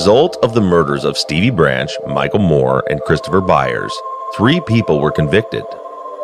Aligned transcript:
Result 0.00 0.38
of 0.42 0.54
the 0.54 0.62
murders 0.62 1.04
of 1.04 1.18
Stevie 1.18 1.50
Branch, 1.50 1.90
Michael 2.06 2.38
Moore, 2.38 2.82
and 2.88 3.02
Christopher 3.02 3.42
Byers, 3.42 3.92
three 4.34 4.58
people 4.62 4.98
were 4.98 5.10
convicted 5.10 5.62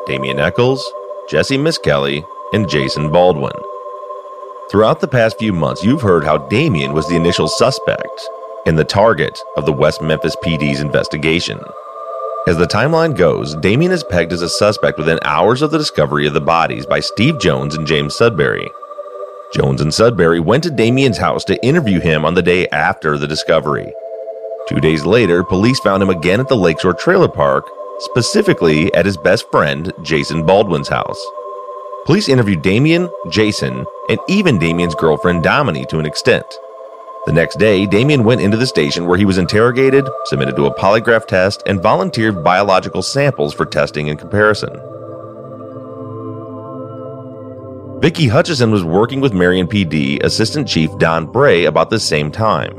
Damien 0.07 0.41
Echols, 0.41 0.83
Jesse 1.29 1.59
Misskelley, 1.59 2.25
and 2.55 2.67
Jason 2.71 3.13
Baldwin. 3.13 3.53
Throughout 4.71 5.01
the 5.01 5.07
past 5.07 5.39
few 5.39 5.53
months, 5.53 5.85
you've 5.85 6.01
heard 6.01 6.25
how 6.25 6.39
Damien 6.39 6.95
was 6.95 7.07
the 7.07 7.17
initial 7.17 7.49
suspect 7.49 8.27
and 8.65 8.79
the 8.79 8.83
target 8.83 9.39
of 9.59 9.67
the 9.67 9.75
West 9.75 10.01
Memphis 10.01 10.37
PD's 10.43 10.81
investigation. 10.81 11.61
As 12.47 12.57
the 12.57 12.67
timeline 12.67 13.15
goes, 13.15 13.55
Damien 13.57 13.93
is 13.93 14.03
pegged 14.05 14.33
as 14.33 14.41
a 14.41 14.49
suspect 14.49 14.97
within 14.97 15.19
hours 15.23 15.61
of 15.61 15.71
the 15.71 15.77
discovery 15.77 16.27
of 16.27 16.33
the 16.33 16.41
bodies 16.41 16.87
by 16.87 17.01
Steve 17.01 17.39
Jones 17.39 17.75
and 17.75 17.87
James 17.87 18.17
Sudbury. 18.17 18.71
Jones 19.55 19.81
and 19.81 19.95
Sudbury 19.95 20.41
went 20.41 20.65
to 20.65 20.71
Damien's 20.71 21.19
house 21.19 21.45
to 21.45 21.65
interview 21.65 22.01
him 22.01 22.25
on 22.25 22.35
the 22.35 22.43
day 22.43 22.67
after 22.69 23.17
the 23.17 23.29
discovery. 23.29 23.93
Two 24.69 24.81
days 24.81 25.07
later, 25.07 25.45
police 25.45 25.79
found 25.81 26.03
him 26.03 26.11
again 26.11 26.41
at 26.41 26.49
the 26.49 26.57
Lakeshore 26.57 26.95
Trailer 26.95 27.29
Park, 27.29 27.71
specifically 28.01 28.93
at 28.95 29.07
his 29.07 29.17
best 29.17 29.51
friend, 29.51 29.93
Jason 30.03 30.45
Baldwin's 30.45 30.89
house. 30.89 31.25
Police 32.05 32.29
interviewed 32.29 32.63
Damien, 32.63 33.09
Jason, 33.31 33.85
and 34.09 34.19
even 34.29 34.59
Damien's 34.59 34.95
girlfriend, 34.95 35.43
Domini, 35.43 35.87
to 35.87 35.99
an 35.99 36.07
extent. 36.07 36.47
The 37.27 37.33
next 37.33 37.59
day, 37.59 37.87
Damien 37.87 38.23
went 38.23 38.41
into 38.41 38.57
the 38.57 38.67
station 38.67 39.07
where 39.07 39.19
he 39.19 39.25
was 39.25 39.39
interrogated, 39.39 40.09
submitted 40.27 40.55
to 40.57 40.67
a 40.67 40.75
polygraph 40.75 41.27
test, 41.27 41.63
and 41.67 41.83
volunteered 41.83 42.45
biological 42.45 43.03
samples 43.03 43.55
for 43.55 43.67
testing 43.67 44.09
and 44.11 44.19
comparison. 44.19 44.81
Vicki 48.01 48.29
Hutcheson 48.29 48.71
was 48.71 48.85
working 48.85 49.23
with 49.23 49.33
Marion 49.33 49.67
PD 49.67 50.23
Assistant 50.23 50.69
Chief 50.69 50.91
Don 50.99 51.25
Bray 51.25 51.65
about 51.65 51.89
the 51.89 51.99
same 51.99 52.31
time. 52.31 52.75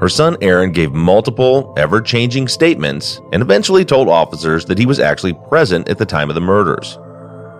Her 0.00 0.08
son 0.08 0.38
Aaron 0.40 0.72
gave 0.72 0.92
multiple, 0.92 1.74
ever 1.76 2.00
changing 2.00 2.48
statements 2.48 3.20
and 3.32 3.42
eventually 3.42 3.84
told 3.84 4.08
officers 4.08 4.64
that 4.64 4.78
he 4.78 4.86
was 4.86 4.98
actually 4.98 5.34
present 5.50 5.90
at 5.90 5.98
the 5.98 6.06
time 6.06 6.30
of 6.30 6.34
the 6.34 6.40
murders. 6.40 6.98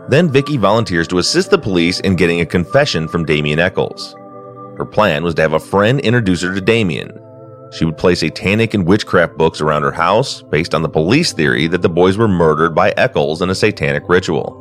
Then 0.08 0.30
Vicky 0.30 0.56
volunteers 0.56 1.06
to 1.08 1.18
assist 1.18 1.50
the 1.50 1.58
police 1.58 2.00
in 2.00 2.16
getting 2.16 2.41
a 2.41 2.46
confession 2.46 3.08
from 3.08 3.26
Damien 3.26 3.58
Echols. 3.58 4.14
Her 4.78 4.86
plan 4.86 5.22
was 5.22 5.34
to 5.34 5.42
have 5.42 5.52
a 5.52 5.60
friend 5.60 6.00
introduce 6.00 6.41
her 6.41 6.54
to 6.54 6.62
Damien. 6.62 7.12
She 7.72 7.84
would 7.84 7.98
place 7.98 8.20
satanic 8.20 8.72
and 8.72 8.86
witchcraft 8.86 9.36
books 9.36 9.60
around 9.60 9.82
her 9.82 9.92
house 9.92 10.41
based 10.41 10.74
on 10.74 10.80
the 10.80 10.88
police 10.88 11.34
theory 11.34 11.66
that 11.66 11.82
the 11.82 11.91
boys 11.91 12.16
were 12.16 12.26
murdered 12.26 12.74
by 12.74 12.94
Echols 12.97 13.42
in 13.42 13.50
a 13.50 13.54
satanic 13.54 14.08
ritual. 14.08 14.59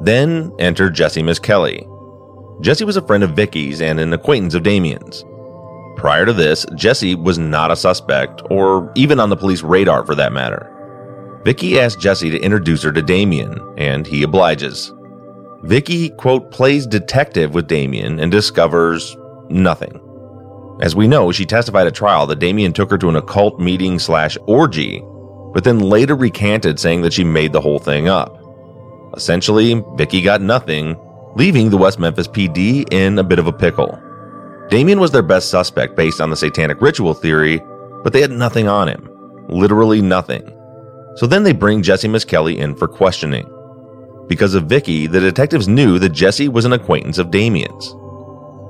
Then 0.00 0.52
entered 0.58 0.94
Jesse 0.94 1.22
Misskelley. 1.22 1.86
Jesse 2.60 2.84
was 2.84 2.96
a 2.96 3.06
friend 3.06 3.22
of 3.22 3.36
Vicky's 3.36 3.80
and 3.80 4.00
an 4.00 4.12
acquaintance 4.12 4.54
of 4.54 4.62
Damien's. 4.62 5.24
Prior 5.96 6.24
to 6.24 6.32
this, 6.32 6.64
Jesse 6.74 7.14
was 7.14 7.38
not 7.38 7.70
a 7.70 7.76
suspect, 7.76 8.42
or 8.50 8.90
even 8.94 9.20
on 9.20 9.28
the 9.28 9.36
police 9.36 9.62
radar 9.62 10.04
for 10.04 10.14
that 10.14 10.32
matter. 10.32 10.70
Vicky 11.44 11.78
asked 11.78 12.00
Jesse 12.00 12.30
to 12.30 12.40
introduce 12.40 12.82
her 12.82 12.92
to 12.92 13.02
Damien, 13.02 13.58
and 13.76 14.06
he 14.06 14.22
obliges. 14.22 14.92
Vicky, 15.62 16.10
quote, 16.10 16.50
plays 16.50 16.86
detective 16.86 17.54
with 17.54 17.66
Damien 17.66 18.18
and 18.18 18.30
discovers 18.30 19.16
nothing. 19.50 20.00
As 20.80 20.96
we 20.96 21.06
know, 21.06 21.30
she 21.32 21.44
testified 21.44 21.86
at 21.86 21.94
trial 21.94 22.26
that 22.26 22.38
Damien 22.38 22.72
took 22.72 22.90
her 22.90 22.98
to 22.98 23.10
an 23.10 23.16
occult 23.16 23.60
meeting 23.60 23.98
slash 23.98 24.38
orgy, 24.46 25.02
but 25.52 25.64
then 25.64 25.80
later 25.80 26.14
recanted 26.14 26.78
saying 26.78 27.02
that 27.02 27.12
she 27.12 27.24
made 27.24 27.52
the 27.52 27.60
whole 27.60 27.78
thing 27.78 28.08
up. 28.08 28.39
Essentially, 29.14 29.84
Vicky 29.96 30.22
got 30.22 30.40
nothing, 30.40 30.96
leaving 31.36 31.70
the 31.70 31.76
West 31.76 31.98
Memphis 31.98 32.28
PD 32.28 32.90
in 32.92 33.18
a 33.18 33.24
bit 33.24 33.38
of 33.38 33.46
a 33.46 33.52
pickle. 33.52 34.00
Damien 34.68 35.00
was 35.00 35.10
their 35.10 35.22
best 35.22 35.50
suspect 35.50 35.96
based 35.96 36.20
on 36.20 36.30
the 36.30 36.36
satanic 36.36 36.80
ritual 36.80 37.14
theory, 37.14 37.60
but 38.04 38.12
they 38.12 38.20
had 38.20 38.30
nothing 38.30 38.68
on 38.68 38.88
him. 38.88 39.08
Literally 39.48 40.00
nothing. 40.00 40.56
So 41.16 41.26
then 41.26 41.42
they 41.42 41.52
bring 41.52 41.82
Jesse 41.82 42.08
Misskelley 42.08 42.58
in 42.58 42.76
for 42.76 42.86
questioning. 42.86 43.48
Because 44.28 44.54
of 44.54 44.66
Vicky, 44.66 45.08
the 45.08 45.18
detectives 45.18 45.66
knew 45.66 45.98
that 45.98 46.10
Jesse 46.10 46.48
was 46.48 46.64
an 46.64 46.72
acquaintance 46.72 47.18
of 47.18 47.32
Damien's. 47.32 47.96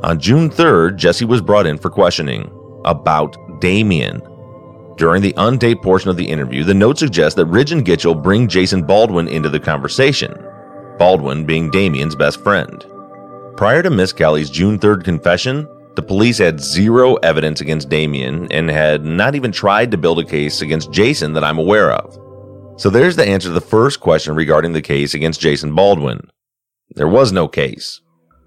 On 0.03 0.19
June 0.19 0.49
3rd, 0.49 0.97
Jesse 0.97 1.27
was 1.27 1.43
brought 1.43 1.67
in 1.67 1.77
for 1.77 1.91
questioning 1.91 2.51
about 2.87 3.37
Damien. 3.61 4.23
During 5.01 5.23
the 5.23 5.33
untaped 5.39 5.81
portion 5.81 6.11
of 6.11 6.19
the 6.19 6.29
interview, 6.29 6.63
the 6.63 6.75
note 6.75 6.99
suggests 6.99 7.35
that 7.37 7.47
Ridge 7.47 7.73
and 7.73 7.87
Gitchell 7.87 8.23
bring 8.23 8.47
Jason 8.47 8.83
Baldwin 8.83 9.29
into 9.29 9.49
the 9.49 9.59
conversation, 9.59 10.35
Baldwin 10.99 11.47
being 11.47 11.71
Damien's 11.71 12.15
best 12.15 12.43
friend. 12.43 12.85
Prior 13.57 13.83
to 13.83 13.89
Misskelley's 13.89 14.51
June 14.51 14.79
3rd 14.79 15.03
confession, 15.03 15.67
the 15.97 16.03
police 16.03 16.37
had 16.37 16.61
zero 16.61 17.15
evidence 17.15 17.63
against 17.63 17.89
Damien 17.89 18.47
and 18.53 18.69
had 18.69 19.07
not 19.07 19.35
even 19.35 19.51
tried 19.51 19.91
to 19.91 19.97
build 19.97 20.19
a 20.19 20.25
case 20.25 20.61
against 20.61 20.93
Jason 20.93 21.33
that 21.33 21.45
I'm 21.45 21.59
aware 21.59 21.93
of. 21.93 22.19
So 22.79 22.91
there's 22.91 23.17
the 23.17 23.27
answer 23.27 23.49
to 23.49 23.55
the 23.55 23.61
first 23.63 24.01
question 24.01 24.35
regarding 24.35 24.75
the 24.75 24.83
case 24.83 25.15
against 25.15 25.41
Jason 25.41 25.75
Baldwin. 25.75 26.31
There 26.91 27.09
was 27.09 27.33
no 27.33 27.49
case. 27.49 28.03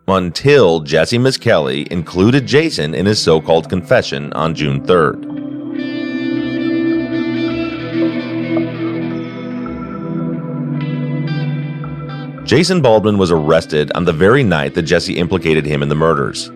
Until 0.07 0.81
Jesse 0.81 1.17
Misskelley 1.17 1.87
included 1.89 2.45
Jason 2.45 2.93
in 2.93 3.07
his 3.07 3.19
so 3.19 3.41
called 3.41 3.69
confession 3.69 4.31
on 4.33 4.53
June 4.53 4.85
3rd. 4.85 5.52
Jason 12.53 12.83
Baldwin 12.83 13.17
was 13.17 13.31
arrested 13.31 13.91
on 13.95 14.05
the 14.05 14.13
very 14.13 14.43
night 14.43 14.75
that 14.75 14.83
Jesse 14.83 15.17
implicated 15.17 15.65
him 15.65 15.81
in 15.81 15.89
the 15.89 15.95
murders. 15.95 16.51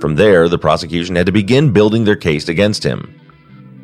From 0.00 0.14
there, 0.14 0.48
the 0.48 0.56
prosecution 0.56 1.16
had 1.16 1.26
to 1.26 1.32
begin 1.32 1.72
building 1.72 2.04
their 2.04 2.14
case 2.14 2.48
against 2.48 2.84
him. 2.84 3.12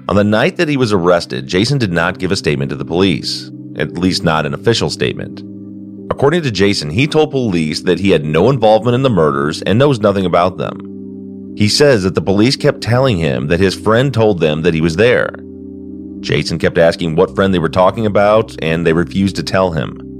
On 0.08 0.14
the 0.14 0.22
night 0.22 0.56
that 0.56 0.68
he 0.68 0.76
was 0.76 0.92
arrested, 0.92 1.48
Jason 1.48 1.78
did 1.78 1.90
not 1.90 2.20
give 2.20 2.30
a 2.30 2.36
statement 2.36 2.68
to 2.68 2.76
the 2.76 2.84
police, 2.84 3.50
at 3.74 3.98
least 3.98 4.22
not 4.22 4.46
an 4.46 4.54
official 4.54 4.88
statement. 4.88 5.42
According 6.12 6.44
to 6.44 6.52
Jason, 6.52 6.90
he 6.90 7.08
told 7.08 7.32
police 7.32 7.80
that 7.80 7.98
he 7.98 8.10
had 8.10 8.24
no 8.24 8.48
involvement 8.48 8.94
in 8.94 9.02
the 9.02 9.10
murders 9.10 9.62
and 9.62 9.80
knows 9.80 9.98
nothing 9.98 10.26
about 10.26 10.58
them. 10.58 11.56
He 11.56 11.68
says 11.68 12.04
that 12.04 12.14
the 12.14 12.22
police 12.22 12.54
kept 12.54 12.82
telling 12.82 13.16
him 13.16 13.48
that 13.48 13.58
his 13.58 13.74
friend 13.74 14.14
told 14.14 14.38
them 14.38 14.62
that 14.62 14.74
he 14.74 14.80
was 14.80 14.94
there. 14.94 15.34
Jason 16.20 16.60
kept 16.60 16.78
asking 16.78 17.16
what 17.16 17.34
friend 17.34 17.52
they 17.52 17.58
were 17.58 17.68
talking 17.68 18.06
about, 18.06 18.54
and 18.62 18.86
they 18.86 18.92
refused 18.92 19.34
to 19.34 19.42
tell 19.42 19.72
him. 19.72 20.11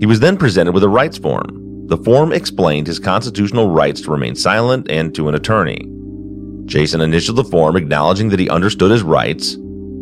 He 0.00 0.06
was 0.06 0.20
then 0.20 0.36
presented 0.36 0.72
with 0.72 0.84
a 0.84 0.88
rights 0.88 1.18
form. 1.18 1.86
The 1.88 1.96
form 1.96 2.32
explained 2.32 2.86
his 2.86 2.98
constitutional 2.98 3.70
rights 3.70 4.00
to 4.02 4.10
remain 4.10 4.34
silent 4.34 4.90
and 4.90 5.14
to 5.14 5.28
an 5.28 5.34
attorney. 5.34 5.88
Jason 6.66 7.00
initialed 7.00 7.38
the 7.38 7.44
form 7.44 7.76
acknowledging 7.76 8.28
that 8.28 8.38
he 8.38 8.50
understood 8.50 8.90
his 8.90 9.02
rights. 9.02 9.56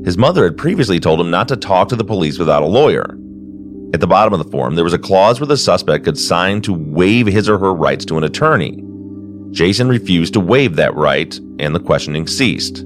His 0.04 0.18
mother 0.18 0.44
had 0.44 0.58
previously 0.58 0.98
told 0.98 1.20
him 1.20 1.30
not 1.30 1.48
to 1.48 1.56
talk 1.56 1.88
to 1.88 1.96
the 1.96 2.04
police 2.04 2.38
without 2.38 2.62
a 2.62 2.66
lawyer. 2.66 3.16
At 3.94 4.00
the 4.00 4.06
bottom 4.06 4.32
of 4.32 4.44
the 4.44 4.50
form, 4.50 4.74
there 4.74 4.84
was 4.84 4.92
a 4.92 4.98
clause 4.98 5.40
where 5.40 5.46
the 5.46 5.56
suspect 5.56 6.04
could 6.04 6.18
sign 6.18 6.60
to 6.62 6.74
waive 6.74 7.28
his 7.28 7.48
or 7.48 7.56
her 7.58 7.72
rights 7.72 8.04
to 8.06 8.18
an 8.18 8.24
attorney. 8.24 8.82
Jason 9.52 9.88
refused 9.88 10.34
to 10.34 10.40
waive 10.40 10.76
that 10.76 10.94
right, 10.94 11.38
and 11.60 11.74
the 11.74 11.80
questioning 11.80 12.26
ceased. 12.26 12.84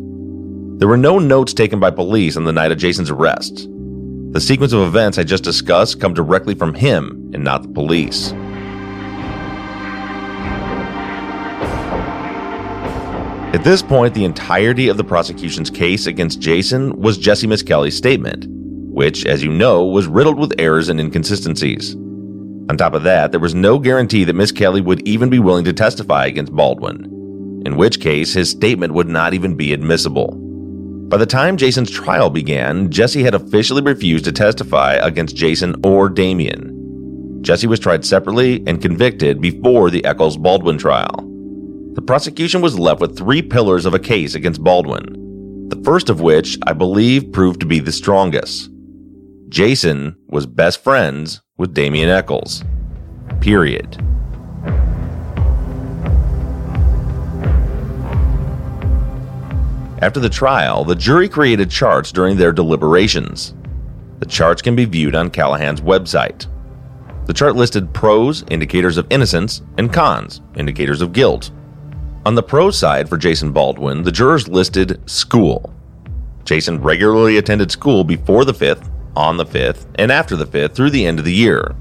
There 0.78 0.88
were 0.88 0.96
no 0.96 1.18
notes 1.18 1.52
taken 1.54 1.80
by 1.80 1.90
police 1.90 2.36
on 2.36 2.44
the 2.44 2.52
night 2.52 2.70
of 2.70 2.78
Jason's 2.78 3.10
arrest. 3.10 3.66
The 4.32 4.40
sequence 4.40 4.72
of 4.72 4.82
events 4.82 5.18
I 5.18 5.24
just 5.24 5.42
discussed 5.42 6.00
come 6.00 6.14
directly 6.14 6.54
from 6.54 6.72
him 6.72 7.32
and 7.34 7.42
not 7.42 7.62
the 7.64 7.68
police. 7.68 8.32
At 13.52 13.64
this 13.64 13.82
point, 13.82 14.14
the 14.14 14.24
entirety 14.24 14.86
of 14.86 14.96
the 14.96 15.02
prosecution's 15.02 15.68
case 15.68 16.06
against 16.06 16.40
Jason 16.40 16.96
was 17.00 17.18
Jesse 17.18 17.48
Misskelley's 17.48 17.96
statement, 17.96 18.46
which, 18.48 19.26
as 19.26 19.42
you 19.42 19.50
know, 19.50 19.84
was 19.84 20.06
riddled 20.06 20.38
with 20.38 20.54
errors 20.60 20.88
and 20.88 21.00
inconsistencies. 21.00 21.96
On 21.96 22.76
top 22.76 22.94
of 22.94 23.02
that, 23.02 23.32
there 23.32 23.40
was 23.40 23.56
no 23.56 23.80
guarantee 23.80 24.22
that 24.22 24.36
Misskelley 24.36 24.80
would 24.80 25.06
even 25.08 25.28
be 25.28 25.40
willing 25.40 25.64
to 25.64 25.72
testify 25.72 26.26
against 26.26 26.52
Baldwin, 26.52 27.62
in 27.66 27.76
which 27.76 27.98
case 27.98 28.32
his 28.32 28.48
statement 28.48 28.94
would 28.94 29.08
not 29.08 29.34
even 29.34 29.56
be 29.56 29.72
admissible. 29.72 30.40
By 31.10 31.16
the 31.16 31.26
time 31.26 31.56
Jason's 31.56 31.90
trial 31.90 32.30
began, 32.30 32.88
Jesse 32.88 33.24
had 33.24 33.34
officially 33.34 33.82
refused 33.82 34.24
to 34.26 34.32
testify 34.32 34.92
against 34.94 35.34
Jason 35.34 35.74
or 35.84 36.08
Damien. 36.08 37.40
Jesse 37.42 37.66
was 37.66 37.80
tried 37.80 38.04
separately 38.04 38.62
and 38.68 38.80
convicted 38.80 39.40
before 39.40 39.90
the 39.90 40.04
Echols 40.04 40.36
Baldwin 40.36 40.78
trial. 40.78 41.26
The 41.94 42.02
prosecution 42.02 42.60
was 42.60 42.78
left 42.78 43.00
with 43.00 43.18
three 43.18 43.42
pillars 43.42 43.86
of 43.86 43.94
a 43.94 43.98
case 43.98 44.36
against 44.36 44.62
Baldwin, 44.62 45.68
the 45.68 45.82
first 45.82 46.10
of 46.10 46.20
which 46.20 46.56
I 46.64 46.74
believe 46.74 47.32
proved 47.32 47.58
to 47.58 47.66
be 47.66 47.80
the 47.80 47.90
strongest. 47.90 48.70
Jason 49.48 50.14
was 50.28 50.46
best 50.46 50.84
friends 50.84 51.42
with 51.58 51.74
Damien 51.74 52.08
Echols. 52.08 52.62
Period. 53.40 54.00
After 60.02 60.18
the 60.18 60.30
trial, 60.30 60.82
the 60.82 60.94
jury 60.94 61.28
created 61.28 61.70
charts 61.70 62.10
during 62.10 62.36
their 62.36 62.52
deliberations. 62.52 63.54
The 64.20 64.26
charts 64.26 64.62
can 64.62 64.74
be 64.74 64.86
viewed 64.86 65.14
on 65.14 65.28
Callahan's 65.28 65.82
website. 65.82 66.46
The 67.26 67.34
chart 67.34 67.54
listed 67.54 67.92
pros, 67.92 68.42
indicators 68.50 68.96
of 68.96 69.06
innocence, 69.10 69.60
and 69.76 69.92
cons, 69.92 70.40
indicators 70.56 71.02
of 71.02 71.12
guilt. 71.12 71.50
On 72.24 72.34
the 72.34 72.42
pro 72.42 72.70
side 72.70 73.08
for 73.10 73.18
Jason 73.18 73.52
Baldwin, 73.52 74.02
the 74.02 74.10
jurors 74.10 74.48
listed 74.48 75.00
school. 75.08 75.74
Jason 76.44 76.80
regularly 76.80 77.36
attended 77.36 77.70
school 77.70 78.02
before 78.02 78.46
the 78.46 78.54
5th, 78.54 78.90
on 79.16 79.36
the 79.36 79.44
5th, 79.44 79.86
and 79.96 80.10
after 80.10 80.34
the 80.34 80.46
5th 80.46 80.74
through 80.74 80.90
the 80.90 81.06
end 81.06 81.18
of 81.18 81.26
the 81.26 81.32
year. 81.32 81.76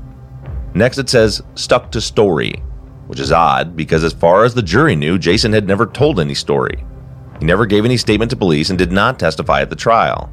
Next, 0.74 0.98
it 0.98 1.10
says 1.10 1.42
stuck 1.56 1.90
to 1.92 2.02
story, 2.02 2.62
which 3.08 3.20
is 3.22 3.32
odd 3.32 3.78
because, 3.78 4.04
as 4.04 4.14
far 4.14 4.44
as 4.44 4.54
the 4.54 4.62
jury 4.62 4.96
knew, 4.96 5.18
Jason 5.18 5.54
had 5.54 5.68
never 5.68 5.86
told 5.86 6.20
any 6.20 6.36
story. 6.36 6.84
He 7.40 7.46
never 7.46 7.66
gave 7.66 7.86
any 7.86 7.98
statement 7.98 8.30
to 8.32 8.38
police 8.38 8.70
and 8.70 8.78
did 8.78 8.92
not 8.92 9.20
testify 9.20 9.62
at 9.62 9.70
the 9.70 9.76
trial. 9.76 10.30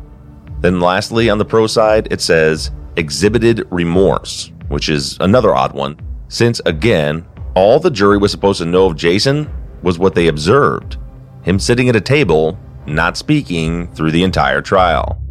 Then, 0.61 0.81
lastly, 0.81 1.31
on 1.31 1.39
the 1.39 1.45
pro 1.45 1.67
side, 1.67 2.09
it 2.11 2.21
says 2.21 2.71
exhibited 2.97 3.67
remorse, 3.71 4.51
which 4.69 4.89
is 4.89 5.17
another 5.21 5.55
odd 5.55 5.73
one, 5.73 5.99
since, 6.29 6.61
again, 6.67 7.27
all 7.55 7.79
the 7.79 7.91
jury 7.91 8.19
was 8.19 8.31
supposed 8.31 8.61
to 8.61 8.67
know 8.67 8.87
of 8.87 8.97
Jason 8.97 9.51
was 9.83 9.99
what 9.99 10.15
they 10.15 10.29
observed 10.29 10.99
him 11.47 11.61
sitting 11.61 11.89
at 11.89 11.95
a 11.95 12.01
table, 12.01 12.59
not 12.87 13.17
speaking 13.17 13.87
through 13.95 14.11
the 14.11 14.25
entire 14.25 14.61
trial. 14.61 15.23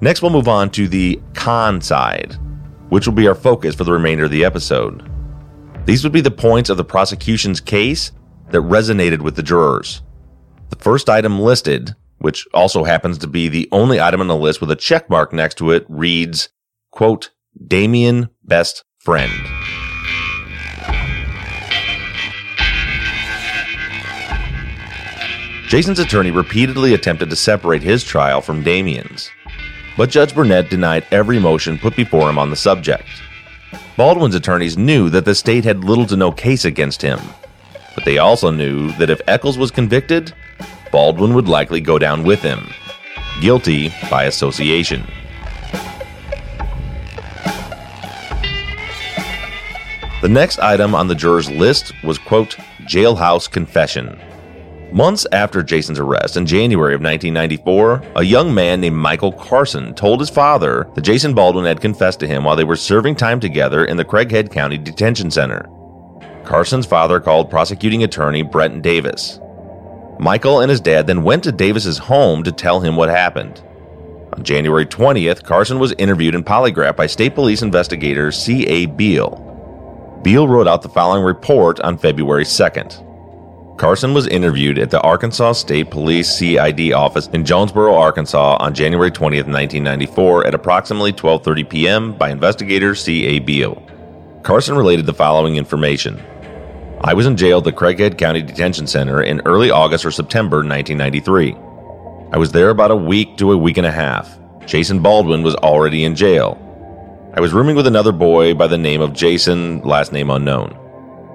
Next, 0.00 0.20
we'll 0.20 0.32
move 0.32 0.48
on 0.48 0.68
to 0.70 0.88
the 0.88 1.22
con 1.32 1.80
side, 1.80 2.36
which 2.88 3.06
will 3.06 3.14
be 3.14 3.28
our 3.28 3.36
focus 3.36 3.76
for 3.76 3.84
the 3.84 3.92
remainder 3.92 4.24
of 4.24 4.32
the 4.32 4.44
episode. 4.44 5.08
These 5.84 6.04
would 6.04 6.12
be 6.12 6.20
the 6.20 6.30
points 6.30 6.70
of 6.70 6.76
the 6.76 6.84
prosecution's 6.84 7.60
case 7.60 8.12
that 8.50 8.60
resonated 8.60 9.20
with 9.20 9.34
the 9.34 9.42
jurors. 9.42 10.02
The 10.70 10.76
first 10.76 11.10
item 11.10 11.40
listed, 11.40 11.96
which 12.18 12.46
also 12.54 12.84
happens 12.84 13.18
to 13.18 13.26
be 13.26 13.48
the 13.48 13.68
only 13.72 14.00
item 14.00 14.20
on 14.20 14.28
the 14.28 14.36
list 14.36 14.60
with 14.60 14.70
a 14.70 14.76
check 14.76 15.10
mark 15.10 15.32
next 15.32 15.58
to 15.58 15.72
it, 15.72 15.84
reads, 15.88 16.50
quote, 16.92 17.30
Damien 17.66 18.28
best 18.44 18.84
friend. 18.98 19.32
Jason's 25.66 25.98
attorney 25.98 26.30
repeatedly 26.30 26.94
attempted 26.94 27.28
to 27.30 27.36
separate 27.36 27.82
his 27.82 28.04
trial 28.04 28.40
from 28.40 28.62
Damien's, 28.62 29.30
but 29.96 30.10
Judge 30.10 30.34
Burnett 30.34 30.70
denied 30.70 31.06
every 31.10 31.38
motion 31.38 31.78
put 31.78 31.96
before 31.96 32.28
him 32.28 32.38
on 32.38 32.50
the 32.50 32.56
subject. 32.56 33.08
Baldwin's 33.96 34.34
attorneys 34.34 34.76
knew 34.76 35.10
that 35.10 35.24
the 35.24 35.34
state 35.34 35.64
had 35.64 35.84
little 35.84 36.06
to 36.06 36.16
no 36.16 36.32
case 36.32 36.64
against 36.64 37.02
him, 37.02 37.20
but 37.94 38.04
they 38.04 38.18
also 38.18 38.50
knew 38.50 38.90
that 38.92 39.10
if 39.10 39.20
Echols 39.26 39.58
was 39.58 39.70
convicted, 39.70 40.32
Baldwin 40.90 41.34
would 41.34 41.48
likely 41.48 41.80
go 41.80 41.98
down 41.98 42.22
with 42.22 42.40
him, 42.40 42.68
guilty 43.40 43.92
by 44.10 44.24
association. 44.24 45.06
The 50.22 50.28
next 50.28 50.60
item 50.60 50.94
on 50.94 51.08
the 51.08 51.14
jurors' 51.14 51.50
list 51.50 51.92
was, 52.04 52.16
quote, 52.16 52.56
jailhouse 52.82 53.50
confession. 53.50 54.20
Months 54.92 55.26
after 55.32 55.62
Jason's 55.62 55.98
arrest 55.98 56.36
in 56.36 56.44
January 56.44 56.94
of 56.94 57.00
1994, 57.00 58.12
a 58.16 58.22
young 58.22 58.52
man 58.54 58.78
named 58.82 58.96
Michael 58.96 59.32
Carson 59.32 59.94
told 59.94 60.20
his 60.20 60.28
father 60.28 60.86
that 60.94 61.00
Jason 61.00 61.32
Baldwin 61.32 61.64
had 61.64 61.80
confessed 61.80 62.20
to 62.20 62.26
him 62.26 62.44
while 62.44 62.56
they 62.56 62.64
were 62.64 62.76
serving 62.76 63.14
time 63.14 63.40
together 63.40 63.86
in 63.86 63.96
the 63.96 64.04
Craighead 64.04 64.52
County 64.52 64.76
Detention 64.76 65.30
Center. 65.30 65.66
Carson's 66.44 66.84
father 66.84 67.20
called 67.20 67.48
prosecuting 67.48 68.04
attorney 68.04 68.42
Brent 68.42 68.82
Davis. 68.82 69.40
Michael 70.20 70.60
and 70.60 70.68
his 70.68 70.80
dad 70.80 71.06
then 71.06 71.22
went 71.22 71.42
to 71.44 71.52
Davis's 71.52 71.96
home 71.96 72.42
to 72.42 72.52
tell 72.52 72.80
him 72.80 72.94
what 72.94 73.08
happened. 73.08 73.62
On 74.34 74.44
January 74.44 74.84
20th, 74.84 75.42
Carson 75.42 75.78
was 75.78 75.92
interviewed 75.92 76.34
and 76.34 76.44
polygraphed 76.44 76.96
by 76.96 77.06
state 77.06 77.34
police 77.34 77.62
investigator 77.62 78.30
C.A. 78.30 78.84
Beal. 78.84 80.20
Beal 80.22 80.46
wrote 80.46 80.68
out 80.68 80.82
the 80.82 80.90
following 80.90 81.24
report 81.24 81.80
on 81.80 81.96
February 81.96 82.44
2nd. 82.44 83.08
Carson 83.76 84.14
was 84.14 84.26
interviewed 84.26 84.78
at 84.78 84.90
the 84.90 85.00
Arkansas 85.00 85.52
State 85.52 85.90
Police 85.90 86.30
CID 86.30 86.92
office 86.92 87.26
in 87.28 87.44
Jonesboro, 87.44 87.94
Arkansas 87.94 88.58
on 88.60 88.74
January 88.74 89.10
20th, 89.10 89.48
1994 89.48 90.46
at 90.46 90.54
approximately 90.54 91.12
12:30 91.12 91.68
p.m. 91.68 92.12
by 92.12 92.30
investigator 92.30 92.94
C.A. 92.94 93.38
Beal. 93.40 93.82
Carson 94.42 94.76
related 94.76 95.06
the 95.06 95.14
following 95.14 95.56
information. 95.56 96.20
I 97.00 97.14
was 97.14 97.26
in 97.26 97.36
jail 97.36 97.58
at 97.58 97.64
the 97.64 97.72
Craighead 97.72 98.18
County 98.18 98.42
Detention 98.42 98.86
Center 98.86 99.22
in 99.22 99.40
early 99.46 99.70
August 99.70 100.04
or 100.04 100.12
September 100.12 100.58
1993. 100.58 101.56
I 102.32 102.38
was 102.38 102.52
there 102.52 102.70
about 102.70 102.90
a 102.90 102.96
week 102.96 103.36
to 103.38 103.52
a 103.52 103.56
week 103.56 103.78
and 103.78 103.86
a 103.86 103.90
half. 103.90 104.38
Jason 104.66 105.00
Baldwin 105.00 105.42
was 105.42 105.56
already 105.56 106.04
in 106.04 106.14
jail. 106.14 106.58
I 107.34 107.40
was 107.40 107.52
rooming 107.52 107.74
with 107.74 107.86
another 107.86 108.12
boy 108.12 108.54
by 108.54 108.66
the 108.68 108.78
name 108.78 109.00
of 109.00 109.14
Jason, 109.14 109.80
last 109.80 110.12
name 110.12 110.30
unknown. 110.30 110.78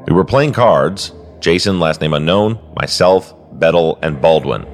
We 0.07 0.13
were 0.13 0.23
playing 0.23 0.53
cards, 0.53 1.11
Jason, 1.39 1.79
last 1.79 2.01
name 2.01 2.13
unknown, 2.13 2.59
myself, 2.75 3.33
Bettel, 3.59 3.99
and 4.01 4.21
Baldwin. 4.21 4.65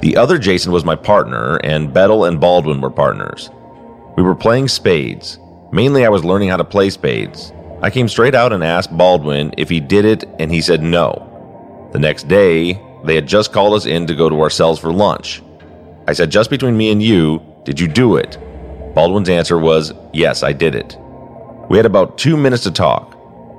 The 0.00 0.16
other 0.16 0.38
Jason 0.38 0.70
was 0.72 0.84
my 0.84 0.96
partner, 0.96 1.56
and 1.64 1.92
Bettel 1.92 2.28
and 2.28 2.40
Baldwin 2.40 2.80
were 2.80 2.90
partners. 2.90 3.50
We 4.16 4.22
were 4.22 4.34
playing 4.34 4.68
spades. 4.68 5.38
Mainly, 5.72 6.04
I 6.04 6.10
was 6.10 6.24
learning 6.24 6.50
how 6.50 6.58
to 6.58 6.64
play 6.64 6.90
spades. 6.90 7.52
I 7.80 7.90
came 7.90 8.08
straight 8.08 8.34
out 8.34 8.52
and 8.52 8.62
asked 8.62 8.96
Baldwin 8.96 9.54
if 9.58 9.68
he 9.68 9.80
did 9.80 10.04
it, 10.04 10.24
and 10.38 10.52
he 10.52 10.60
said 10.60 10.82
no. 10.82 11.88
The 11.92 11.98
next 11.98 12.28
day, 12.28 12.80
they 13.04 13.14
had 13.14 13.26
just 13.26 13.52
called 13.52 13.74
us 13.74 13.86
in 13.86 14.06
to 14.06 14.14
go 14.14 14.28
to 14.28 14.40
our 14.40 14.50
cells 14.50 14.78
for 14.78 14.92
lunch. 14.92 15.42
I 16.06 16.12
said, 16.12 16.30
Just 16.30 16.50
between 16.50 16.76
me 16.76 16.90
and 16.92 17.02
you, 17.02 17.42
did 17.64 17.80
you 17.80 17.88
do 17.88 18.16
it? 18.16 18.38
Baldwin's 18.94 19.28
answer 19.28 19.58
was, 19.58 19.92
Yes, 20.12 20.42
I 20.42 20.52
did 20.52 20.74
it. 20.74 20.96
We 21.68 21.76
had 21.76 21.86
about 21.86 22.18
two 22.18 22.36
minutes 22.36 22.62
to 22.64 22.70
talk. 22.70 23.12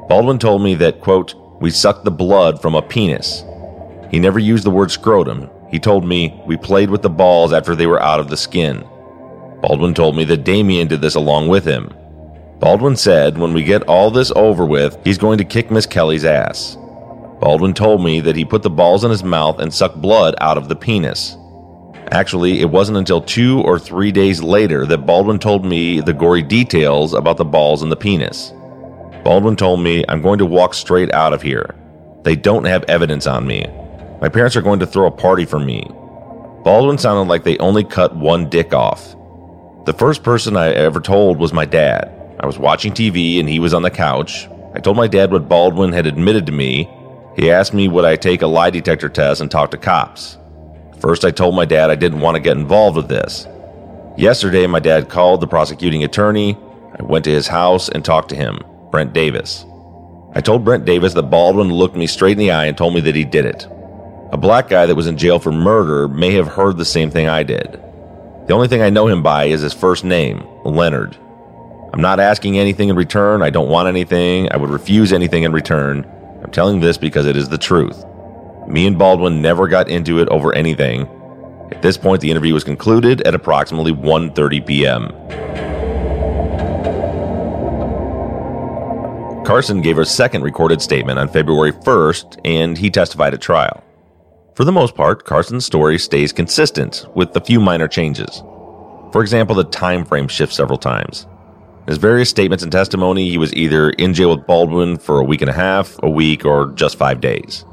Baldwin 0.07 0.39
told 0.39 0.61
me 0.61 0.75
that, 0.75 1.01
quote, 1.01 1.35
we 1.65 1.71
sucked 1.71 2.03
the 2.05 2.11
blood 2.11 2.61
from 2.61 2.75
a 2.75 2.81
penis. 2.83 3.43
He 4.11 4.19
never 4.19 4.37
used 4.37 4.63
the 4.63 4.69
word 4.69 4.91
scrotum. 4.91 5.49
He 5.71 5.79
told 5.79 6.05
me 6.05 6.39
we 6.45 6.57
played 6.57 6.91
with 6.91 7.01
the 7.01 7.09
balls 7.09 7.53
after 7.53 7.75
they 7.75 7.87
were 7.87 7.99
out 7.99 8.19
of 8.19 8.29
the 8.29 8.37
skin. 8.37 8.87
Baldwin 9.63 9.95
told 9.95 10.15
me 10.15 10.25
that 10.25 10.43
Damien 10.43 10.87
did 10.87 11.01
this 11.01 11.15
along 11.15 11.47
with 11.47 11.65
him. 11.65 11.91
Baldwin 12.59 12.95
said 12.95 13.39
when 13.39 13.51
we 13.51 13.63
get 13.63 13.81
all 13.87 14.11
this 14.11 14.31
over 14.35 14.63
with, 14.63 14.95
he's 15.03 15.17
going 15.17 15.39
to 15.39 15.43
kick 15.43 15.71
Misskelley's 15.71 16.23
ass. 16.23 16.75
Baldwin 17.41 17.73
told 17.73 18.03
me 18.03 18.19
that 18.19 18.35
he 18.35 18.45
put 18.45 18.61
the 18.61 18.69
balls 18.69 19.03
in 19.03 19.09
his 19.09 19.23
mouth 19.23 19.57
and 19.57 19.73
sucked 19.73 19.99
blood 19.99 20.35
out 20.41 20.59
of 20.59 20.69
the 20.69 20.75
penis. 20.75 21.35
Actually, 22.11 22.61
it 22.61 22.69
wasn't 22.69 22.99
until 22.99 23.21
two 23.21 23.59
or 23.61 23.79
three 23.79 24.11
days 24.11 24.43
later 24.43 24.85
that 24.85 25.07
Baldwin 25.07 25.39
told 25.39 25.65
me 25.65 25.99
the 25.99 26.13
gory 26.13 26.43
details 26.43 27.15
about 27.15 27.37
the 27.37 27.43
balls 27.43 27.81
and 27.81 27.91
the 27.91 27.95
penis. 27.95 28.53
Baldwin 29.25 29.57
told 29.57 29.81
me, 29.81 30.05
I'm 30.07 30.21
going 30.21 30.37
to 30.37 30.45
walk 30.45 30.73
straight 30.73 31.11
out 31.11 31.33
of 31.33 31.41
here. 31.41 31.75
They 32.23 32.37
don't 32.37 32.65
have 32.65 32.85
evidence 32.87 33.27
on 33.27 33.45
me. 33.45 33.65
My 34.21 34.29
parents 34.29 34.55
are 34.55 34.61
going 34.61 34.79
to 34.79 34.87
throw 34.87 35.07
a 35.07 35.11
party 35.11 35.45
for 35.45 35.59
me. 35.59 35.83
Baldwin 36.63 36.97
sounded 36.97 37.29
like 37.29 37.43
they 37.43 37.57
only 37.57 37.83
cut 37.83 38.15
one 38.15 38.49
dick 38.49 38.73
off. 38.73 39.15
The 39.85 39.93
first 39.93 40.23
person 40.23 40.55
I 40.55 40.71
ever 40.73 41.01
told 41.01 41.39
was 41.39 41.51
my 41.51 41.65
dad. 41.65 42.09
I 42.39 42.45
was 42.45 42.57
watching 42.57 42.93
TV 42.93 43.39
and 43.39 43.49
he 43.49 43.59
was 43.59 43.73
on 43.73 43.81
the 43.81 43.91
couch. 43.91 44.47
I 44.73 44.79
told 44.79 44.95
my 44.95 45.07
dad 45.07 45.31
what 45.31 45.49
Baldwin 45.49 45.91
had 45.91 46.07
admitted 46.07 46.45
to 46.45 46.51
me. 46.51 46.89
He 47.35 47.51
asked 47.51 47.73
me 47.73 47.87
would 47.87 48.05
I 48.05 48.15
take 48.15 48.43
a 48.43 48.47
lie 48.47 48.69
detector 48.69 49.09
test 49.09 49.41
and 49.41 49.51
talk 49.51 49.71
to 49.71 49.77
cops 49.77 50.37
First, 50.99 51.25
I 51.25 51.31
told 51.31 51.55
my 51.55 51.65
dad 51.65 51.91
I 51.91 51.95
didn't 51.95 52.21
want 52.21 52.35
to 52.35 52.41
get 52.41 52.57
involved 52.57 52.97
with 52.97 53.07
this. 53.07 53.47
Yesterday, 54.17 54.65
my 54.65 54.79
dad 54.79 55.09
called 55.09 55.41
the 55.41 55.47
prosecuting 55.47 56.03
attorney. 56.03 56.57
I 56.97 57.03
went 57.03 57.25
to 57.25 57.31
his 57.31 57.47
house 57.47 57.89
and 57.89 58.03
talked 58.03 58.29
to 58.29 58.35
him, 58.35 58.59
Brent 58.95 59.11
Davis. 59.11 59.65
I 60.35 60.39
told 60.39 60.63
Brent 60.63 60.85
Davis 60.85 61.15
that 61.15 61.23
Baldwin 61.23 61.69
looked 61.69 61.97
me 61.97 62.07
straight 62.07 62.31
in 62.31 62.37
the 62.37 62.51
eye 62.51 62.67
and 62.67 62.77
told 62.77 62.93
me 62.93 63.01
that 63.01 63.13
he 63.13 63.25
did 63.25 63.43
it. 63.43 63.67
A 64.31 64.37
black 64.37 64.69
guy 64.69 64.85
that 64.85 64.95
was 64.95 65.07
in 65.07 65.17
jail 65.17 65.37
for 65.37 65.51
murder 65.51 66.07
may 66.07 66.31
have 66.35 66.47
heard 66.47 66.77
the 66.77 66.85
same 66.85 67.11
thing 67.11 67.27
I 67.27 67.43
did. 67.43 67.73
The 68.47 68.53
only 68.53 68.69
thing 68.69 68.81
I 68.81 68.89
know 68.89 69.07
him 69.07 69.21
by 69.21 69.47
is 69.47 69.59
his 69.59 69.73
first 69.73 70.05
name, 70.05 70.47
Leonard. 70.63 71.17
I'm 71.91 71.99
not 71.99 72.21
asking 72.21 72.57
anything 72.57 72.87
in 72.87 72.95
return. 72.95 73.41
I 73.41 73.49
don't 73.49 73.67
want 73.67 73.89
anything. 73.89 74.49
I 74.49 74.55
would 74.55 74.69
refuse 74.69 75.11
anything 75.11 75.43
in 75.43 75.51
return. 75.51 76.09
I'm 76.41 76.51
telling 76.51 76.79
this 76.79 76.97
because 76.97 77.25
it 77.25 77.35
is 77.35 77.49
the 77.49 77.57
truth. 77.57 78.01
Me 78.65 78.87
and 78.87 78.97
Baldwin 78.97 79.41
never 79.41 79.67
got 79.67 79.89
into 79.89 80.19
it 80.19 80.29
over 80.29 80.55
anything. 80.55 81.01
At 81.69 81.81
this 81.81 81.97
point, 81.97 82.21
the 82.21 82.31
interview 82.31 82.53
was 82.53 82.63
concluded 82.63 83.23
at 83.27 83.35
approximately 83.35 83.91
1:30 83.91 84.65
p.m. 84.65 85.74
Carson 89.45 89.79
gave 89.79 89.99
a 89.99 90.05
second 90.05 90.41
recorded 90.41 90.81
statement 90.81 91.19
on 91.19 91.29
February 91.29 91.71
1st, 91.71 92.41
and 92.43 92.75
he 92.75 92.89
testified 92.89 93.31
at 93.31 93.41
trial. 93.41 93.83
For 94.55 94.63
the 94.63 94.71
most 94.71 94.95
part, 94.95 95.23
Carson's 95.23 95.63
story 95.63 95.99
stays 95.99 96.33
consistent, 96.33 97.05
with 97.13 97.35
a 97.35 97.41
few 97.41 97.59
minor 97.59 97.87
changes. 97.87 98.41
For 99.11 99.21
example, 99.21 99.55
the 99.55 99.65
time 99.65 100.03
frame 100.03 100.27
shifts 100.27 100.55
several 100.55 100.79
times. 100.79 101.27
In 101.81 101.89
his 101.89 101.99
various 101.99 102.27
statements 102.27 102.63
and 102.63 102.71
testimony, 102.71 103.29
he 103.29 103.37
was 103.37 103.53
either 103.53 103.91
in 103.91 104.15
jail 104.15 104.35
with 104.35 104.47
Baldwin 104.47 104.97
for 104.97 105.19
a 105.19 105.23
week 105.23 105.41
and 105.41 105.49
a 105.51 105.53
half, 105.53 105.95
a 106.01 106.09
week, 106.09 106.43
or 106.43 106.71
just 106.71 106.97
five 106.97 107.21
days. 107.21 107.65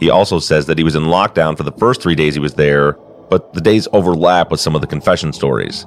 He 0.00 0.10
also 0.10 0.40
says 0.40 0.66
that 0.66 0.78
he 0.78 0.84
was 0.84 0.96
in 0.96 1.04
lockdown 1.04 1.56
for 1.56 1.62
the 1.62 1.70
first 1.70 2.02
three 2.02 2.16
days 2.16 2.34
he 2.34 2.40
was 2.40 2.54
there, 2.54 2.94
but 3.30 3.54
the 3.54 3.60
days 3.60 3.86
overlap 3.92 4.50
with 4.50 4.58
some 4.58 4.74
of 4.74 4.80
the 4.80 4.88
confession 4.88 5.32
stories. 5.32 5.86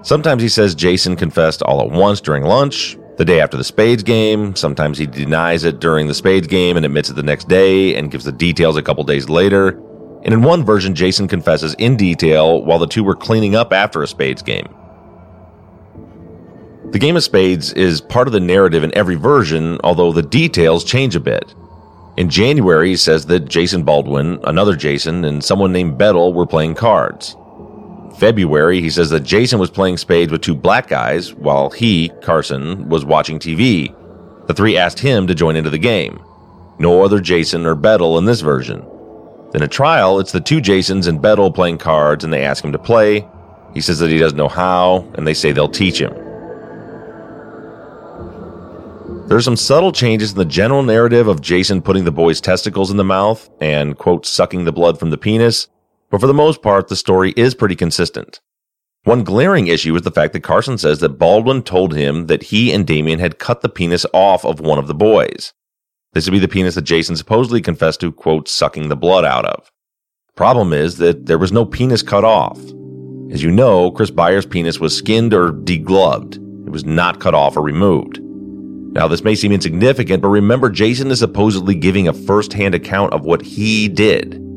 Sometimes 0.00 0.40
he 0.40 0.48
says 0.48 0.74
Jason 0.74 1.16
confessed 1.16 1.60
all 1.64 1.82
at 1.82 1.90
once 1.90 2.22
during 2.22 2.44
lunch, 2.44 2.96
the 3.16 3.24
day 3.24 3.40
after 3.40 3.56
the 3.56 3.64
Spades 3.64 4.02
game. 4.02 4.56
Sometimes 4.56 4.98
he 4.98 5.06
denies 5.06 5.64
it 5.64 5.80
during 5.80 6.06
the 6.06 6.14
Spades 6.14 6.46
game 6.46 6.76
and 6.76 6.86
admits 6.86 7.10
it 7.10 7.14
the 7.14 7.22
next 7.22 7.48
day 7.48 7.94
and 7.96 8.10
gives 8.10 8.24
the 8.24 8.32
details 8.32 8.76
a 8.76 8.82
couple 8.82 9.04
days 9.04 9.28
later. 9.28 9.80
And 10.22 10.34
in 10.34 10.42
one 10.42 10.64
version, 10.64 10.94
Jason 10.94 11.28
confesses 11.28 11.74
in 11.74 11.96
detail 11.96 12.64
while 12.64 12.78
the 12.78 12.86
two 12.86 13.04
were 13.04 13.16
cleaning 13.16 13.54
up 13.54 13.72
after 13.72 14.02
a 14.02 14.06
Spades 14.06 14.42
game. 14.42 14.68
The 16.90 16.98
game 16.98 17.16
of 17.16 17.22
Spades 17.22 17.72
is 17.74 18.00
part 18.00 18.26
of 18.26 18.32
the 18.32 18.40
narrative 18.40 18.82
in 18.82 18.94
every 18.96 19.14
version, 19.14 19.78
although 19.84 20.12
the 20.12 20.22
details 20.22 20.82
change 20.82 21.14
a 21.14 21.20
bit. 21.20 21.54
In 22.16 22.28
January, 22.28 22.88
he 22.90 22.96
says 22.96 23.26
that 23.26 23.48
Jason 23.48 23.84
Baldwin, 23.84 24.40
another 24.44 24.74
Jason, 24.74 25.24
and 25.24 25.42
someone 25.42 25.72
named 25.72 25.98
Bettel 25.98 26.34
were 26.34 26.46
playing 26.46 26.74
cards. 26.74 27.36
February, 28.20 28.82
he 28.82 28.90
says 28.90 29.08
that 29.08 29.20
Jason 29.20 29.58
was 29.58 29.70
playing 29.70 29.96
spades 29.96 30.30
with 30.30 30.42
two 30.42 30.54
black 30.54 30.88
guys 30.88 31.32
while 31.32 31.70
he, 31.70 32.10
Carson, 32.20 32.86
was 32.90 33.02
watching 33.02 33.38
TV. 33.38 33.96
The 34.46 34.52
three 34.52 34.76
asked 34.76 34.98
him 34.98 35.26
to 35.26 35.34
join 35.34 35.56
into 35.56 35.70
the 35.70 35.78
game. 35.78 36.20
No 36.78 37.02
other 37.02 37.18
Jason 37.18 37.64
or 37.64 37.74
Bettel 37.74 38.18
in 38.18 38.26
this 38.26 38.42
version. 38.42 38.84
Then 39.52 39.62
a 39.62 39.68
trial, 39.68 40.20
it's 40.20 40.32
the 40.32 40.40
two 40.40 40.60
Jasons 40.60 41.06
and 41.06 41.18
Bettel 41.18 41.54
playing 41.54 41.78
cards 41.78 42.22
and 42.22 42.30
they 42.30 42.44
ask 42.44 42.62
him 42.62 42.72
to 42.72 42.78
play. 42.78 43.26
He 43.72 43.80
says 43.80 43.98
that 44.00 44.10
he 44.10 44.18
doesn't 44.18 44.36
know 44.36 44.48
how, 44.48 45.10
and 45.14 45.26
they 45.26 45.32
say 45.32 45.52
they'll 45.52 45.68
teach 45.68 45.98
him. 45.98 46.12
There 49.28 49.36
are 49.38 49.42
some 49.42 49.56
subtle 49.56 49.92
changes 49.92 50.32
in 50.32 50.36
the 50.36 50.44
general 50.44 50.82
narrative 50.82 51.26
of 51.26 51.40
Jason 51.40 51.80
putting 51.80 52.04
the 52.04 52.12
boy's 52.12 52.42
testicles 52.42 52.90
in 52.90 52.98
the 52.98 53.04
mouth 53.04 53.48
and, 53.62 53.96
quote, 53.96 54.26
sucking 54.26 54.64
the 54.64 54.72
blood 54.72 54.98
from 54.98 55.08
the 55.08 55.16
penis, 55.16 55.68
but 56.10 56.20
for 56.20 56.26
the 56.26 56.34
most 56.34 56.60
part, 56.62 56.88
the 56.88 56.96
story 56.96 57.32
is 57.36 57.54
pretty 57.54 57.76
consistent. 57.76 58.40
One 59.04 59.24
glaring 59.24 59.68
issue 59.68 59.94
is 59.96 60.02
the 60.02 60.10
fact 60.10 60.34
that 60.34 60.42
Carson 60.42 60.76
says 60.76 60.98
that 60.98 61.18
Baldwin 61.18 61.62
told 61.62 61.94
him 61.94 62.26
that 62.26 62.42
he 62.44 62.70
and 62.70 62.86
Damien 62.86 63.18
had 63.18 63.38
cut 63.38 63.62
the 63.62 63.68
penis 63.70 64.04
off 64.12 64.44
of 64.44 64.60
one 64.60 64.78
of 64.78 64.88
the 64.88 64.94
boys. 64.94 65.54
This 66.12 66.26
would 66.26 66.32
be 66.32 66.38
the 66.38 66.48
penis 66.48 66.74
that 66.74 66.82
Jason 66.82 67.16
supposedly 67.16 67.62
confessed 67.62 68.00
to, 68.00 68.12
quote, 68.12 68.48
sucking 68.48 68.88
the 68.88 68.96
blood 68.96 69.24
out 69.24 69.46
of. 69.46 69.70
The 70.26 70.34
problem 70.34 70.72
is 70.74 70.98
that 70.98 71.26
there 71.26 71.38
was 71.38 71.52
no 71.52 71.64
penis 71.64 72.02
cut 72.02 72.24
off. 72.24 72.58
As 73.30 73.42
you 73.42 73.50
know, 73.50 73.90
Chris 73.92 74.10
Byers' 74.10 74.44
penis 74.44 74.80
was 74.80 74.96
skinned 74.96 75.32
or 75.32 75.52
degloved. 75.52 76.34
It 76.66 76.70
was 76.70 76.84
not 76.84 77.20
cut 77.20 77.34
off 77.34 77.56
or 77.56 77.62
removed. 77.62 78.18
Now, 78.92 79.06
this 79.06 79.22
may 79.22 79.36
seem 79.36 79.52
insignificant, 79.52 80.20
but 80.20 80.28
remember, 80.28 80.68
Jason 80.68 81.10
is 81.12 81.20
supposedly 81.20 81.76
giving 81.76 82.08
a 82.08 82.12
first 82.12 82.52
hand 82.52 82.74
account 82.74 83.12
of 83.12 83.24
what 83.24 83.40
he 83.40 83.88
did. 83.88 84.49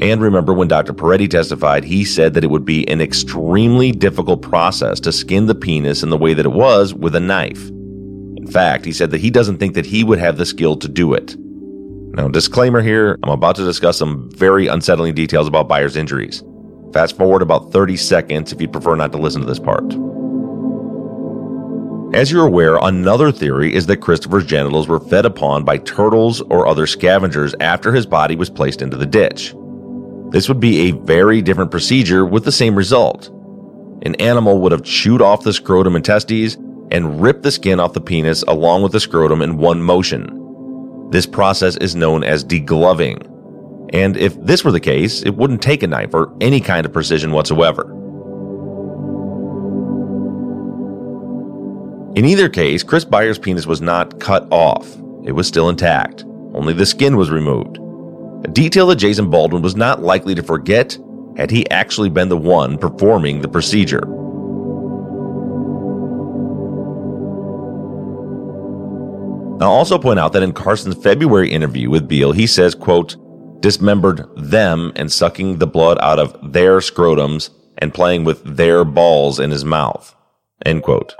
And 0.00 0.20
remember, 0.20 0.52
when 0.52 0.68
Dr. 0.68 0.92
Peretti 0.92 1.30
testified, 1.30 1.84
he 1.84 2.04
said 2.04 2.34
that 2.34 2.44
it 2.44 2.50
would 2.50 2.64
be 2.64 2.86
an 2.88 3.00
extremely 3.00 3.92
difficult 3.92 4.42
process 4.42 4.98
to 5.00 5.12
skin 5.12 5.46
the 5.46 5.54
penis 5.54 6.02
in 6.02 6.10
the 6.10 6.18
way 6.18 6.34
that 6.34 6.46
it 6.46 6.52
was 6.52 6.92
with 6.92 7.14
a 7.14 7.20
knife. 7.20 7.68
In 7.68 8.46
fact, 8.50 8.84
he 8.84 8.92
said 8.92 9.10
that 9.12 9.20
he 9.20 9.30
doesn't 9.30 9.58
think 9.58 9.74
that 9.74 9.86
he 9.86 10.04
would 10.04 10.18
have 10.18 10.36
the 10.36 10.46
skill 10.46 10.76
to 10.76 10.88
do 10.88 11.14
it. 11.14 11.36
Now, 11.38 12.28
disclaimer 12.28 12.82
here 12.82 13.18
I'm 13.22 13.30
about 13.30 13.56
to 13.56 13.64
discuss 13.64 13.96
some 13.96 14.30
very 14.32 14.66
unsettling 14.66 15.14
details 15.14 15.48
about 15.48 15.68
Byers' 15.68 15.96
injuries. 15.96 16.42
Fast 16.92 17.16
forward 17.16 17.42
about 17.42 17.72
30 17.72 17.96
seconds 17.96 18.52
if 18.52 18.60
you'd 18.60 18.72
prefer 18.72 18.94
not 18.96 19.12
to 19.12 19.18
listen 19.18 19.40
to 19.40 19.46
this 19.46 19.58
part. 19.58 19.84
As 22.14 22.30
you're 22.30 22.46
aware, 22.46 22.76
another 22.76 23.32
theory 23.32 23.74
is 23.74 23.86
that 23.86 23.96
Christopher's 23.96 24.46
genitals 24.46 24.86
were 24.86 25.00
fed 25.00 25.24
upon 25.26 25.64
by 25.64 25.78
turtles 25.78 26.40
or 26.42 26.68
other 26.68 26.86
scavengers 26.86 27.54
after 27.58 27.92
his 27.92 28.06
body 28.06 28.36
was 28.36 28.50
placed 28.50 28.82
into 28.82 28.96
the 28.96 29.06
ditch. 29.06 29.54
This 30.34 30.48
would 30.48 30.58
be 30.58 30.88
a 30.88 30.90
very 30.90 31.40
different 31.42 31.70
procedure 31.70 32.26
with 32.26 32.44
the 32.44 32.50
same 32.50 32.74
result. 32.74 33.28
An 34.02 34.16
animal 34.16 34.58
would 34.58 34.72
have 34.72 34.82
chewed 34.82 35.22
off 35.22 35.44
the 35.44 35.52
scrotum 35.52 35.94
and 35.94 36.04
testes 36.04 36.56
and 36.90 37.22
ripped 37.22 37.44
the 37.44 37.52
skin 37.52 37.78
off 37.78 37.92
the 37.92 38.00
penis 38.00 38.42
along 38.48 38.82
with 38.82 38.90
the 38.90 38.98
scrotum 38.98 39.42
in 39.42 39.58
one 39.58 39.80
motion. 39.80 41.08
This 41.12 41.24
process 41.24 41.76
is 41.76 41.94
known 41.94 42.24
as 42.24 42.44
degloving. 42.44 43.30
And 43.94 44.16
if 44.16 44.34
this 44.42 44.64
were 44.64 44.72
the 44.72 44.80
case, 44.80 45.22
it 45.22 45.36
wouldn't 45.36 45.62
take 45.62 45.84
a 45.84 45.86
knife 45.86 46.12
or 46.12 46.36
any 46.40 46.60
kind 46.60 46.84
of 46.84 46.92
precision 46.92 47.30
whatsoever. 47.30 47.88
In 52.16 52.24
either 52.24 52.48
case, 52.48 52.82
Chris 52.82 53.04
Byers' 53.04 53.38
penis 53.38 53.68
was 53.68 53.80
not 53.80 54.18
cut 54.18 54.48
off. 54.50 54.96
It 55.24 55.32
was 55.32 55.46
still 55.46 55.68
intact. 55.68 56.24
Only 56.54 56.72
the 56.72 56.86
skin 56.86 57.16
was 57.16 57.30
removed. 57.30 57.78
A 58.44 58.48
detail 58.48 58.86
that 58.88 58.96
Jason 58.96 59.30
Baldwin 59.30 59.62
was 59.62 59.74
not 59.74 60.02
likely 60.02 60.34
to 60.34 60.42
forget 60.42 60.98
had 61.36 61.50
he 61.50 61.68
actually 61.70 62.10
been 62.10 62.28
the 62.28 62.36
one 62.36 62.76
performing 62.76 63.40
the 63.40 63.48
procedure. 63.48 64.06
I'll 69.62 69.70
also 69.70 69.98
point 69.98 70.18
out 70.18 70.32
that 70.34 70.42
in 70.42 70.52
Carson's 70.52 71.02
February 71.02 71.50
interview 71.50 71.88
with 71.88 72.06
Beal, 72.06 72.32
he 72.32 72.46
says, 72.46 72.74
quote, 72.74 73.16
dismembered 73.62 74.26
them 74.36 74.92
and 74.94 75.10
sucking 75.10 75.56
the 75.56 75.66
blood 75.66 75.96
out 76.02 76.18
of 76.18 76.52
their 76.52 76.80
scrotums 76.80 77.48
and 77.78 77.94
playing 77.94 78.24
with 78.24 78.44
their 78.44 78.84
balls 78.84 79.40
in 79.40 79.50
his 79.50 79.64
mouth, 79.64 80.14
end 80.66 80.82
quote. 80.82 81.14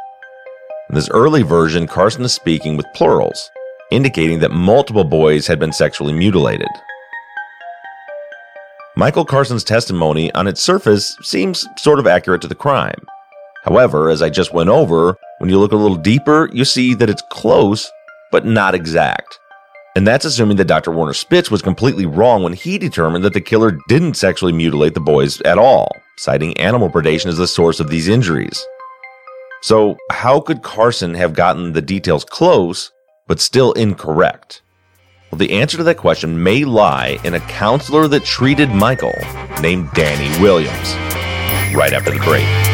In 0.91 0.95
this 0.95 1.09
early 1.11 1.43
version, 1.43 1.87
Carson 1.87 2.23
is 2.23 2.35
speaking 2.35 2.77
with 2.77 2.87
plurals, 2.95 3.51
indicating 3.91 4.41
that 4.41 4.51
multiple 4.51 5.05
boys 5.05 5.47
had 5.47 5.59
been 5.59 5.73
sexually 5.73 6.13
mutilated. 6.13 6.69
Michael 8.97 9.25
Carson's 9.25 9.65
testimony 9.65 10.33
on 10.35 10.47
its 10.47 10.61
surface 10.61 11.17
seems 11.21 11.67
sort 11.77 11.99
of 11.99 12.07
accurate 12.07 12.41
to 12.43 12.47
the 12.47 12.55
crime. 12.55 13.01
However, 13.65 14.09
as 14.09 14.23
I 14.23 14.31
just 14.31 14.55
went 14.55 14.71
over, 14.71 15.17
when 15.39 15.51
you 15.51 15.59
look 15.59 15.73
a 15.73 15.77
little 15.77 15.97
deeper, 15.97 16.49
you 16.53 16.65
see 16.65 16.95
that 16.95 17.11
it's 17.11 17.23
close, 17.29 17.91
but 18.31 18.47
not 18.47 18.73
exact. 18.73 19.37
And 19.97 20.07
that's 20.07 20.25
assuming 20.25 20.59
that 20.59 20.67
Dr. 20.67 20.93
Warner 20.93 21.13
Spitz 21.13 21.51
was 21.51 21.61
completely 21.61 22.07
wrong 22.07 22.45
when 22.45 22.53
he 22.53 22.79
determined 22.79 23.25
that 23.25 23.33
the 23.33 23.41
killer 23.41 23.77
didn't 23.89 24.15
sexually 24.15 24.53
mutilate 24.53 24.95
the 24.95 25.01
boys 25.01 25.41
at 25.41 25.59
all, 25.59 25.89
citing 26.19 26.57
animal 26.57 26.89
predation 26.89 27.27
as 27.27 27.39
the 27.39 27.49
source 27.49 27.81
of 27.81 27.91
these 27.91 28.07
injuries. 28.07 28.65
So, 29.63 29.97
how 30.13 30.39
could 30.39 30.63
Carson 30.63 31.15
have 31.15 31.35
gotten 31.35 31.73
the 31.73 31.83
details 31.83 32.25
close, 32.25 32.93
but 33.27 33.41
still 33.41 33.73
incorrect? 33.73 34.63
Well, 35.35 35.49
the 35.49 35.55
answer 35.55 35.79
to 35.79 35.83
that 35.83 35.97
question 35.97 36.41
may 36.45 36.65
lie 36.65 37.19
in 37.25 37.35
a 37.35 37.41
counselor 37.41 38.07
that 38.07 38.25
treated 38.25 38.71
Michael 38.71 39.19
named 39.61 39.91
Danny 39.93 40.31
Williams. 40.41 40.95
Right 41.75 41.93
after 41.93 42.13
the 42.13 42.21
break. 42.21 42.74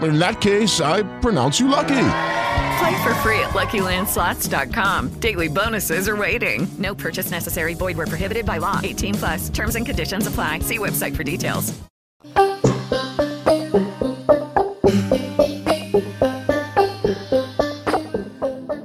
in 0.00 0.18
that 0.18 0.40
case, 0.40 0.80
I 0.80 1.02
pronounce 1.20 1.60
you 1.60 1.68
lucky. 1.68 2.08
Play 2.78 3.02
for 3.04 3.14
free 3.16 3.38
at 3.40 3.50
LuckyLandSlots.com. 3.50 5.20
Daily 5.20 5.48
bonuses 5.48 6.08
are 6.08 6.16
waiting. 6.16 6.66
No 6.78 6.94
purchase 6.94 7.30
necessary. 7.30 7.74
Void 7.74 7.96
were 7.96 8.06
prohibited 8.06 8.46
by 8.46 8.58
law. 8.58 8.80
18 8.82 9.14
plus. 9.14 9.48
Terms 9.50 9.76
and 9.76 9.84
conditions 9.86 10.26
apply. 10.26 10.60
See 10.60 10.78
website 10.78 11.14
for 11.14 11.22
details. 11.22 11.72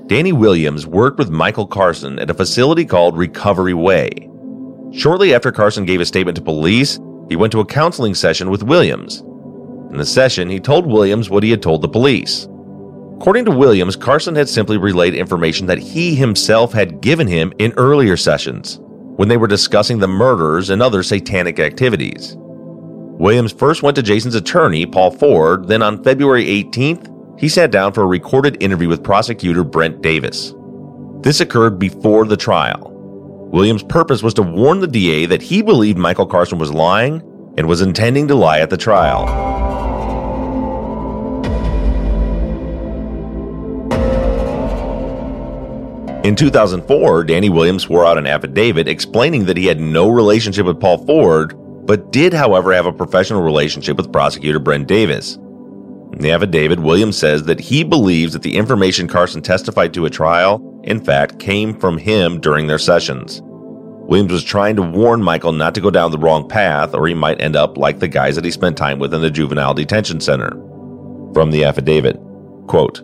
Danny 0.08 0.32
Williams 0.32 0.88
worked 0.88 1.20
with 1.20 1.30
Michael 1.30 1.68
Carson 1.68 2.18
at 2.20 2.30
a 2.30 2.34
facility 2.34 2.86
called 2.86 3.18
Recovery 3.18 3.74
Way. 3.74 4.10
Shortly 4.94 5.34
after 5.34 5.52
Carson 5.52 5.84
gave 5.84 6.00
a 6.00 6.06
statement 6.06 6.38
to 6.38 6.42
police, 6.42 6.98
he 7.28 7.36
went 7.36 7.52
to 7.52 7.60
a 7.60 7.66
counseling 7.66 8.16
session 8.16 8.50
with 8.50 8.64
Williams. 8.64 9.22
In 9.92 9.98
the 9.98 10.06
session, 10.06 10.50
he 10.50 10.60
told 10.60 10.86
Williams 10.86 11.30
what 11.30 11.44
he 11.44 11.52
had 11.52 11.62
told 11.62 11.82
the 11.82 11.88
police. 11.88 12.48
According 13.16 13.46
to 13.46 13.52
Williams, 13.52 13.96
Carson 13.96 14.36
had 14.36 14.50
simply 14.50 14.78
relayed 14.78 15.16
information 15.16 15.66
that 15.68 15.80
he 15.80 16.14
himself 16.14 16.74
had 16.74 17.02
given 17.02 17.28
him 17.28 17.54
in 17.58 17.74
earlier 17.78 18.16
sessions, 18.18 18.80
when 18.82 19.28
they 19.28 19.38
were 19.38 19.48
discussing 19.48 19.98
the 19.98 20.08
murders 20.08 20.70
and 20.70 20.82
other 20.82 21.02
satanic 21.02 21.60
activities. 21.60 22.36
Williams 22.38 23.52
first 23.52 23.82
went 23.82 23.96
to 23.96 24.04
Jason's 24.04 24.36
attorney, 24.36 24.86
Paul 24.86 25.10
Ford, 25.10 25.68
then 25.68 25.82
on 25.82 26.04
February 26.04 26.46
18th, 26.46 27.40
he 27.40 27.50
sat 27.50 27.72
down 27.72 27.94
for 27.94 28.04
a 28.04 28.08
recorded 28.08 28.62
interview 28.62 28.88
with 28.88 29.04
prosecutor 29.04 29.64
Brent 29.64 30.02
Davis. 30.02 30.54
This 31.22 31.42
occurred 31.42 31.80
before 31.80 32.26
the 32.26 32.38
trial. 32.38 32.94
Williams' 33.52 33.84
purpose 33.84 34.22
was 34.22 34.36
to 34.36 34.44
warn 34.44 34.80
the 34.82 34.88
DA 34.88 35.26
that 35.26 35.42
he 35.42 35.64
believed 35.64 35.98
Michael 35.98 36.28
Carson 36.28 36.60
was 36.60 36.72
lying 36.72 37.22
and 37.58 37.68
was 37.68 37.82
intending 37.82 38.28
to 38.28 38.36
lie 38.36 38.60
at 38.60 38.70
the 38.70 38.78
trial. 38.78 39.26
In 46.28 46.36
2004, 46.36 47.24
Danny 47.24 47.50
Williams 47.50 47.84
swore 47.84 48.06
out 48.06 48.18
an 48.18 48.28
affidavit 48.28 48.90
explaining 48.90 49.46
that 49.46 49.56
he 49.56 49.66
had 49.66 49.80
no 49.80 50.10
relationship 50.10 50.66
with 50.66 50.78
Paul 50.78 51.06
Ford, 51.06 51.54
but 51.86 52.12
did, 52.12 52.34
however, 52.34 52.74
have 52.74 52.86
a 52.86 52.92
professional 52.92 53.42
relationship 53.42 53.96
with 53.96 54.12
prosecutor 54.12 54.60
Brent 54.60 54.90
Davis. 54.90 55.38
In 55.38 56.20
the 56.20 56.32
affidavit, 56.32 56.82
Williams 56.82 57.18
says 57.18 57.44
that 57.44 57.62
he 57.62 57.82
believes 57.86 58.34
that 58.34 58.42
the 58.42 58.58
information 58.58 59.08
Carson 59.08 59.42
testified 59.42 59.94
to 59.94 60.06
at 60.06 60.12
trial, 60.12 60.82
in 60.84 61.00
fact, 61.00 61.40
came 61.40 61.74
from 61.74 61.98
him 61.98 62.42
during 62.42 62.68
their 62.68 62.78
sessions. 62.78 63.40
Williams 63.42 64.34
was 64.34 64.44
trying 64.44 64.76
to 64.76 64.82
warn 64.82 65.24
Michael 65.24 65.54
not 65.54 65.74
to 65.76 65.82
go 65.82 65.90
down 65.90 66.12
the 66.12 66.18
wrong 66.18 66.46
path, 66.50 66.94
or 66.94 67.08
he 67.08 67.14
might 67.14 67.40
end 67.40 67.56
up 67.56 67.78
like 67.78 68.00
the 68.00 68.08
guys 68.10 68.36
that 68.36 68.44
he 68.44 68.52
spent 68.52 68.76
time 68.76 69.00
with 69.00 69.14
in 69.14 69.22
the 69.22 69.32
juvenile 69.32 69.74
detention 69.74 70.20
center. 70.20 70.50
From 71.34 71.52
the 71.52 71.64
affidavit, 71.64 72.20
quote, 72.68 73.02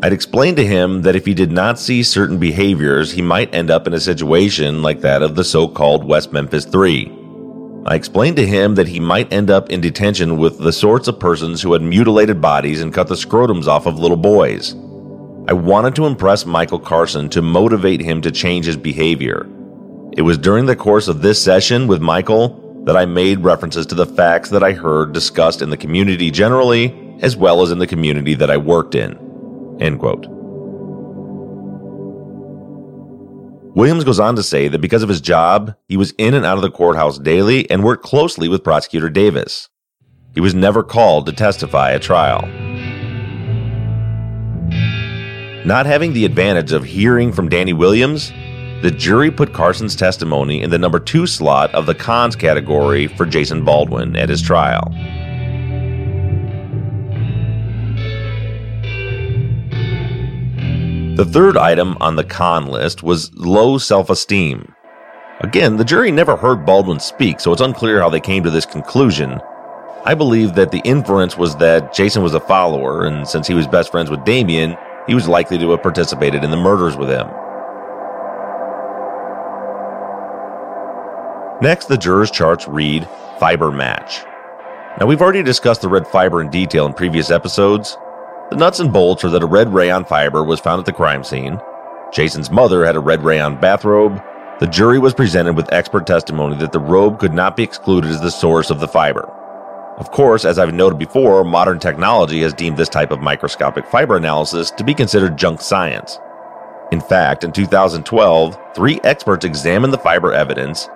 I'd 0.00 0.12
explained 0.12 0.56
to 0.58 0.66
him 0.66 1.02
that 1.02 1.16
if 1.16 1.26
he 1.26 1.34
did 1.34 1.50
not 1.50 1.76
see 1.76 2.04
certain 2.04 2.38
behaviors, 2.38 3.10
he 3.10 3.20
might 3.20 3.52
end 3.52 3.68
up 3.68 3.88
in 3.88 3.94
a 3.94 4.00
situation 4.00 4.80
like 4.80 5.00
that 5.00 5.22
of 5.22 5.34
the 5.34 5.42
so 5.42 5.66
called 5.66 6.04
West 6.04 6.32
Memphis 6.32 6.64
Three. 6.64 7.12
I 7.84 7.96
explained 7.96 8.36
to 8.36 8.46
him 8.46 8.76
that 8.76 8.86
he 8.86 9.00
might 9.00 9.32
end 9.32 9.50
up 9.50 9.70
in 9.70 9.80
detention 9.80 10.36
with 10.38 10.58
the 10.58 10.72
sorts 10.72 11.08
of 11.08 11.18
persons 11.18 11.60
who 11.60 11.72
had 11.72 11.82
mutilated 11.82 12.40
bodies 12.40 12.80
and 12.80 12.94
cut 12.94 13.08
the 13.08 13.16
scrotums 13.16 13.66
off 13.66 13.86
of 13.86 13.98
little 13.98 14.16
boys. 14.16 14.74
I 15.48 15.54
wanted 15.54 15.96
to 15.96 16.06
impress 16.06 16.46
Michael 16.46 16.78
Carson 16.78 17.28
to 17.30 17.42
motivate 17.42 18.00
him 18.00 18.20
to 18.22 18.30
change 18.30 18.66
his 18.66 18.76
behavior. 18.76 19.48
It 20.16 20.22
was 20.22 20.38
during 20.38 20.66
the 20.66 20.76
course 20.76 21.08
of 21.08 21.22
this 21.22 21.42
session 21.42 21.88
with 21.88 22.00
Michael 22.00 22.82
that 22.84 22.96
I 22.96 23.04
made 23.04 23.40
references 23.40 23.84
to 23.86 23.96
the 23.96 24.06
facts 24.06 24.50
that 24.50 24.62
I 24.62 24.74
heard 24.74 25.12
discussed 25.12 25.60
in 25.60 25.70
the 25.70 25.76
community 25.76 26.30
generally, 26.30 27.18
as 27.20 27.36
well 27.36 27.62
as 27.62 27.72
in 27.72 27.80
the 27.80 27.86
community 27.86 28.34
that 28.34 28.50
I 28.50 28.58
worked 28.58 28.94
in. 28.94 29.27
End 29.80 29.98
quote. 29.98 30.26
Williams 33.74 34.02
goes 34.02 34.18
on 34.18 34.34
to 34.34 34.42
say 34.42 34.66
that 34.66 34.80
because 34.80 35.04
of 35.04 35.08
his 35.08 35.20
job, 35.20 35.74
he 35.86 35.96
was 35.96 36.12
in 36.18 36.34
and 36.34 36.44
out 36.44 36.56
of 36.56 36.62
the 36.62 36.70
courthouse 36.70 37.18
daily 37.18 37.70
and 37.70 37.84
worked 37.84 38.04
closely 38.04 38.48
with 38.48 38.64
prosecutor 38.64 39.08
Davis. 39.08 39.68
He 40.34 40.40
was 40.40 40.54
never 40.54 40.82
called 40.82 41.26
to 41.26 41.32
testify 41.32 41.92
at 41.92 42.02
trial. 42.02 42.42
Not 45.64 45.86
having 45.86 46.12
the 46.12 46.24
advantage 46.24 46.72
of 46.72 46.84
hearing 46.84 47.32
from 47.32 47.48
Danny 47.48 47.72
Williams, 47.72 48.30
the 48.82 48.90
jury 48.90 49.30
put 49.30 49.52
Carson's 49.52 49.94
testimony 49.94 50.62
in 50.62 50.70
the 50.70 50.78
number 50.78 50.98
two 50.98 51.26
slot 51.26 51.72
of 51.74 51.86
the 51.86 51.94
cons 51.94 52.36
category 52.36 53.06
for 53.06 53.26
Jason 53.26 53.64
Baldwin 53.64 54.16
at 54.16 54.28
his 54.28 54.40
trial. 54.40 54.92
The 61.18 61.24
third 61.24 61.56
item 61.56 61.96
on 62.00 62.14
the 62.14 62.22
con 62.22 62.68
list 62.68 63.02
was 63.02 63.34
low 63.34 63.76
self 63.78 64.08
esteem. 64.08 64.72
Again, 65.40 65.76
the 65.76 65.84
jury 65.84 66.12
never 66.12 66.36
heard 66.36 66.64
Baldwin 66.64 67.00
speak, 67.00 67.40
so 67.40 67.52
it's 67.52 67.60
unclear 67.60 68.00
how 68.00 68.08
they 68.08 68.20
came 68.20 68.44
to 68.44 68.50
this 68.52 68.64
conclusion. 68.64 69.40
I 70.04 70.14
believe 70.14 70.54
that 70.54 70.70
the 70.70 70.78
inference 70.84 71.36
was 71.36 71.56
that 71.56 71.92
Jason 71.92 72.22
was 72.22 72.34
a 72.34 72.40
follower, 72.40 73.04
and 73.04 73.26
since 73.26 73.48
he 73.48 73.54
was 73.54 73.66
best 73.66 73.90
friends 73.90 74.10
with 74.10 74.24
Damien, 74.24 74.76
he 75.08 75.14
was 75.16 75.26
likely 75.26 75.58
to 75.58 75.70
have 75.70 75.82
participated 75.82 76.44
in 76.44 76.52
the 76.52 76.56
murders 76.56 76.96
with 76.96 77.08
him. 77.08 77.26
Next, 81.60 81.86
the 81.86 81.98
jurors' 81.98 82.30
charts 82.30 82.68
read 82.68 83.08
fiber 83.40 83.72
match. 83.72 84.20
Now, 85.00 85.06
we've 85.06 85.20
already 85.20 85.42
discussed 85.42 85.80
the 85.80 85.88
red 85.88 86.06
fiber 86.06 86.40
in 86.40 86.48
detail 86.50 86.86
in 86.86 86.92
previous 86.92 87.32
episodes, 87.32 87.98
the 88.50 88.56
nuts 88.56 88.80
and 88.80 88.92
bolts 88.92 89.24
are 89.24 89.30
that 89.30 89.42
a 89.42 89.46
red 89.46 89.72
rayon 89.72 90.04
fiber 90.04 90.42
was 90.42 90.60
found 90.60 90.80
at 90.80 90.86
the 90.86 90.92
crime 90.92 91.22
scene. 91.22 91.60
Jason's 92.12 92.50
mother 92.50 92.84
had 92.84 92.96
a 92.96 93.00
red 93.00 93.22
rayon 93.22 93.60
bathrobe. 93.60 94.22
The 94.60 94.66
jury 94.66 94.98
was 94.98 95.12
presented 95.12 95.54
with 95.54 95.72
expert 95.72 96.06
testimony 96.06 96.56
that 96.56 96.72
the 96.72 96.80
robe 96.80 97.18
could 97.18 97.34
not 97.34 97.56
be 97.56 97.62
excluded 97.62 98.10
as 98.10 98.20
the 98.20 98.30
source 98.30 98.70
of 98.70 98.80
the 98.80 98.88
fiber. 98.88 99.28
Of 99.98 100.10
course, 100.12 100.44
as 100.44 100.58
I've 100.58 100.72
noted 100.72 100.98
before, 100.98 101.44
modern 101.44 101.78
technology 101.78 102.40
has 102.42 102.54
deemed 102.54 102.76
this 102.76 102.88
type 102.88 103.10
of 103.10 103.20
microscopic 103.20 103.86
fiber 103.86 104.16
analysis 104.16 104.70
to 104.72 104.84
be 104.84 104.94
considered 104.94 105.36
junk 105.36 105.60
science. 105.60 106.18
In 106.90 107.00
fact, 107.00 107.44
in 107.44 107.52
2012, 107.52 108.58
three 108.74 108.98
experts 109.04 109.44
examined 109.44 109.92
the 109.92 109.98
fiber 109.98 110.32
evidence 110.32 110.88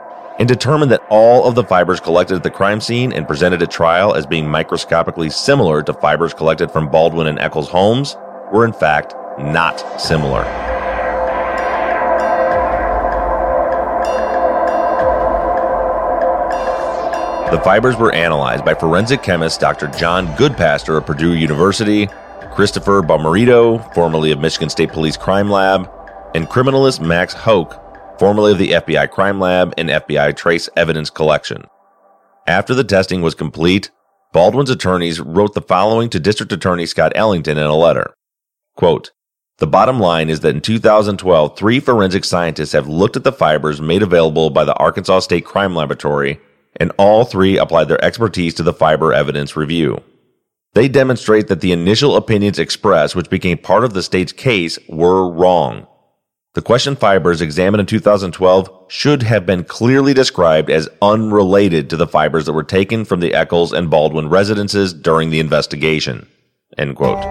and 0.43 0.49
determined 0.49 0.91
that 0.91 1.07
all 1.09 1.47
of 1.47 1.55
the 1.55 1.63
fibers 1.63 2.01
collected 2.01 2.35
at 2.35 2.43
the 2.43 2.51
crime 2.51 2.81
scene 2.81 3.13
and 3.13 3.29
presented 3.29 3.63
at 3.63 3.71
trial 3.71 4.13
as 4.13 4.27
being 4.27 4.45
microscopically 4.45 5.31
similar 5.31 5.85
to 5.85 5.95
fibers 5.95 6.35
collected 6.35 6.69
from 6.69 6.91
Baldwin 6.91 7.29
and 7.29 7.39
Echols' 7.39 7.69
homes 7.69 8.17
were 8.53 8.65
in 8.65 8.73
fact 8.73 9.15
not 9.39 9.79
similar. 10.01 10.43
The 17.53 17.61
fibers 17.63 17.95
were 17.95 18.13
analyzed 18.13 18.65
by 18.65 18.75
forensic 18.75 19.23
chemist 19.23 19.61
Dr. 19.61 19.87
John 19.97 20.27
Goodpaster 20.35 20.99
of 20.99 21.07
Purdue 21.07 21.37
University, 21.37 22.09
Christopher 22.53 23.01
Bomarito, 23.01 23.95
formerly 23.95 24.33
of 24.33 24.41
Michigan 24.41 24.71
State 24.71 24.91
Police 24.91 25.17
Crime 25.17 25.49
Lab, 25.49 25.89
and 26.35 26.49
criminalist 26.49 27.01
Max 27.01 27.33
Houck 27.33 27.82
formerly 28.23 28.53
of 28.53 28.59
the 28.59 28.71
FBI 28.71 29.11
Crime 29.11 29.41
Lab 29.41 29.75
and 29.77 29.89
FBI 29.89 30.37
Trace 30.37 30.69
Evidence 30.77 31.11
Collection. 31.11 31.65
After 32.47 32.73
the 32.73 32.85
testing 32.85 33.21
was 33.21 33.35
complete, 33.35 33.91
Baldwin's 34.33 34.71
attorneys 34.71 35.21
wrote 35.21 35.55
the 35.55 35.61
following 35.61 36.09
to 36.11 36.21
District 36.21 36.53
Attorney 36.53 36.87
Scott 36.87 37.11
Ellington 37.17 37.59
in 37.59 37.67
a 37.67 37.75
letter. 37.75 38.15
Quote, 38.77 39.11
the 39.59 39.67
bottom 39.67 39.99
line 39.99 40.31
is 40.31 40.39
that 40.39 40.55
in 40.55 40.61
2012, 40.61 41.59
three 41.59 41.81
forensic 41.81 42.25
scientists 42.25 42.71
have 42.71 42.87
looked 42.87 43.17
at 43.17 43.25
the 43.25 43.33
fibers 43.33 43.81
made 43.81 44.05
available 44.05 44.51
by 44.51 44.65
the 44.65 44.77
Arkansas 44.77 45.19
State 45.19 45.45
Crime 45.45 45.75
Laboratory 45.75 46.39
and 46.77 46.93
all 46.99 47.25
three 47.25 47.59
applied 47.59 47.89
their 47.89 48.05
expertise 48.05 48.55
to 48.55 48.63
the 48.63 48.73
fiber 48.73 49.13
evidence 49.13 49.57
review. 49.57 50.01
They 50.75 50.87
demonstrate 50.87 51.49
that 51.49 51.61
the 51.61 51.73
initial 51.73 52.15
opinions 52.15 52.61
expressed, 52.61 53.17
which 53.17 53.29
became 53.29 53.59
part 53.59 53.83
of 53.83 53.95
the 53.95 54.03
state's 54.05 54.33
case, 54.33 54.79
were 54.89 55.29
wrong. 55.29 55.89
The 56.55 56.61
question 56.61 56.97
fibers 56.97 57.41
examined 57.41 57.81
in 57.81 57.87
2012 57.87 58.85
should 58.89 59.23
have 59.23 59.47
been 59.47 59.65
clearly 59.65 60.13
described 60.13 60.69
as 60.69 60.87
unrelated 61.01 61.89
to 61.89 61.97
the 61.97 62.07
fibers 62.07 62.45
that 62.45 62.53
were 62.53 62.63
taken 62.63 63.07
from 63.07 63.21
the 63.21 63.33
Echols 63.33 63.73
and 63.73 63.89
Baldwin 63.89 64.29
residences 64.29 64.93
during 64.93 65.31
the 65.31 65.41
investigation. 65.41 66.29
End 66.77 66.95
quote. 66.95 67.25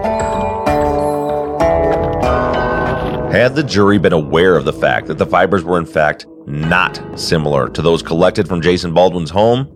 Had 3.31 3.53
the 3.53 3.63
jury 3.63 3.99
been 3.99 4.11
aware 4.11 4.55
of 4.57 4.65
the 4.65 4.73
fact 4.73 5.05
that 5.05 5.19
the 5.19 5.27
fibers 5.27 5.63
were 5.63 5.77
in 5.77 5.85
fact 5.85 6.25
not 6.47 6.99
similar 7.19 7.69
to 7.69 7.83
those 7.83 8.01
collected 8.01 8.47
from 8.47 8.59
Jason 8.59 8.91
Baldwin's 8.91 9.29
home, 9.29 9.71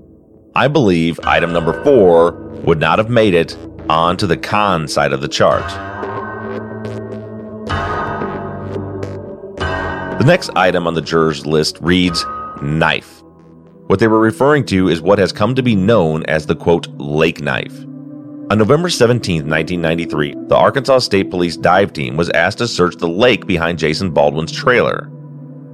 I 0.56 0.68
believe 0.68 1.20
item 1.24 1.54
number 1.54 1.84
four 1.84 2.32
would 2.64 2.80
not 2.80 2.98
have 2.98 3.12
made 3.12 3.36
it 3.36 3.56
onto 3.90 4.26
the 4.26 4.38
con 4.38 4.88
side 4.88 5.14
of 5.14 5.22
the 5.22 5.28
chart. 5.28 5.72
The 10.18 10.24
next 10.24 10.50
item 10.56 10.88
on 10.88 10.94
the 10.94 11.02
jurors 11.02 11.46
list 11.46 11.78
reads 11.82 12.26
knife. 12.62 13.22
What 13.88 14.00
they 14.00 14.08
were 14.08 14.22
referring 14.22 14.66
to 14.68 14.88
is 14.88 15.02
what 15.02 15.20
has 15.20 15.34
come 15.34 15.54
to 15.56 15.62
be 15.62 15.76
known 15.76 16.24
as 16.24 16.46
the 16.46 16.56
quote 16.56 16.88
lake 16.98 17.42
knife. 17.42 17.78
On 18.50 18.58
November 18.58 18.90
17, 18.90 19.48
1993, 19.48 20.36
the 20.48 20.56
Arkansas 20.56 21.00
State 21.00 21.30
Police 21.30 21.58
dive 21.58 21.92
team 21.92 22.16
was 22.16 22.30
asked 22.30 22.60
to 22.60 22.68
search 22.68 22.96
the 22.96 23.10
lake 23.10 23.46
behind 23.46 23.78
Jason 23.78 24.10
Baldwin's 24.12 24.54
trailer. 24.54 25.12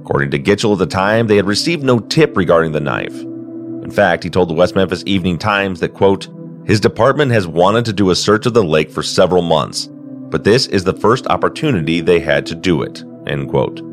According 0.00 0.32
to 0.32 0.40
Gitchell 0.40 0.72
at 0.72 0.78
the 0.78 0.86
time, 0.86 1.28
they 1.28 1.36
had 1.36 1.46
received 1.46 1.84
no 1.84 2.00
tip 2.00 2.36
regarding 2.36 2.72
the 2.72 2.80
knife. 2.80 3.14
In 3.14 3.92
fact, 3.92 4.24
he 4.24 4.28
told 4.28 4.50
the 4.50 4.54
West 4.54 4.74
Memphis 4.74 5.04
Evening 5.06 5.38
Times 5.38 5.78
that, 5.80 5.94
quote, 5.94 6.28
his 6.66 6.80
department 6.80 7.30
has 7.30 7.46
wanted 7.46 7.84
to 7.84 7.92
do 7.92 8.10
a 8.10 8.16
search 8.16 8.46
of 8.46 8.54
the 8.54 8.64
lake 8.64 8.90
for 8.90 9.04
several 9.04 9.42
months, 9.42 9.88
but 9.92 10.42
this 10.42 10.66
is 10.66 10.82
the 10.82 10.92
first 10.92 11.28
opportunity 11.28 12.00
they 12.00 12.18
had 12.18 12.44
to 12.46 12.56
do 12.56 12.82
it, 12.82 13.04
end 13.26 13.48
quote. 13.48 13.91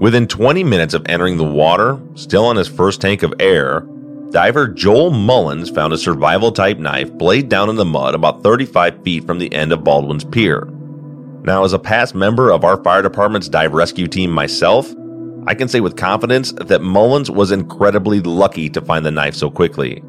Within 0.00 0.26
20 0.26 0.64
minutes 0.64 0.92
of 0.92 1.06
entering 1.08 1.36
the 1.36 1.44
water, 1.44 2.00
still 2.16 2.46
on 2.46 2.56
his 2.56 2.66
first 2.66 3.00
tank 3.00 3.22
of 3.22 3.32
air, 3.38 3.86
diver 4.30 4.66
Joel 4.66 5.10
Mullins 5.10 5.70
found 5.70 5.92
a 5.92 5.98
survival 5.98 6.50
type 6.50 6.78
knife 6.78 7.12
blade 7.12 7.48
down 7.48 7.70
in 7.70 7.76
the 7.76 7.84
mud 7.84 8.16
about 8.16 8.42
35 8.42 9.04
feet 9.04 9.24
from 9.24 9.38
the 9.38 9.52
end 9.54 9.72
of 9.72 9.84
Baldwin's 9.84 10.24
Pier. 10.24 10.68
Now, 11.44 11.62
as 11.62 11.72
a 11.72 11.78
past 11.78 12.12
member 12.12 12.50
of 12.50 12.64
our 12.64 12.82
fire 12.82 13.02
department's 13.02 13.48
dive 13.48 13.72
rescue 13.72 14.08
team 14.08 14.32
myself, 14.32 14.92
I 15.46 15.54
can 15.54 15.68
say 15.68 15.80
with 15.80 15.96
confidence 15.96 16.52
that 16.52 16.82
Mullins 16.82 17.30
was 17.30 17.52
incredibly 17.52 18.20
lucky 18.20 18.68
to 18.70 18.80
find 18.80 19.06
the 19.06 19.12
knife 19.12 19.36
so 19.36 19.48
quickly. 19.48 20.02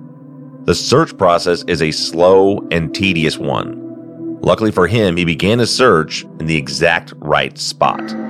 The 0.64 0.74
search 0.74 1.16
process 1.16 1.64
is 1.68 1.84
a 1.84 1.92
slow 1.92 2.68
and 2.72 2.94
tedious 2.96 3.38
one. 3.38 4.40
Luckily 4.42 4.72
for 4.72 4.88
him, 4.88 5.16
he 5.16 5.26
began 5.26 5.60
his 5.60 5.74
search 5.74 6.24
in 6.40 6.48
the 6.48 6.58
exact 6.58 7.14
right 7.18 7.56
spot. 7.56 8.25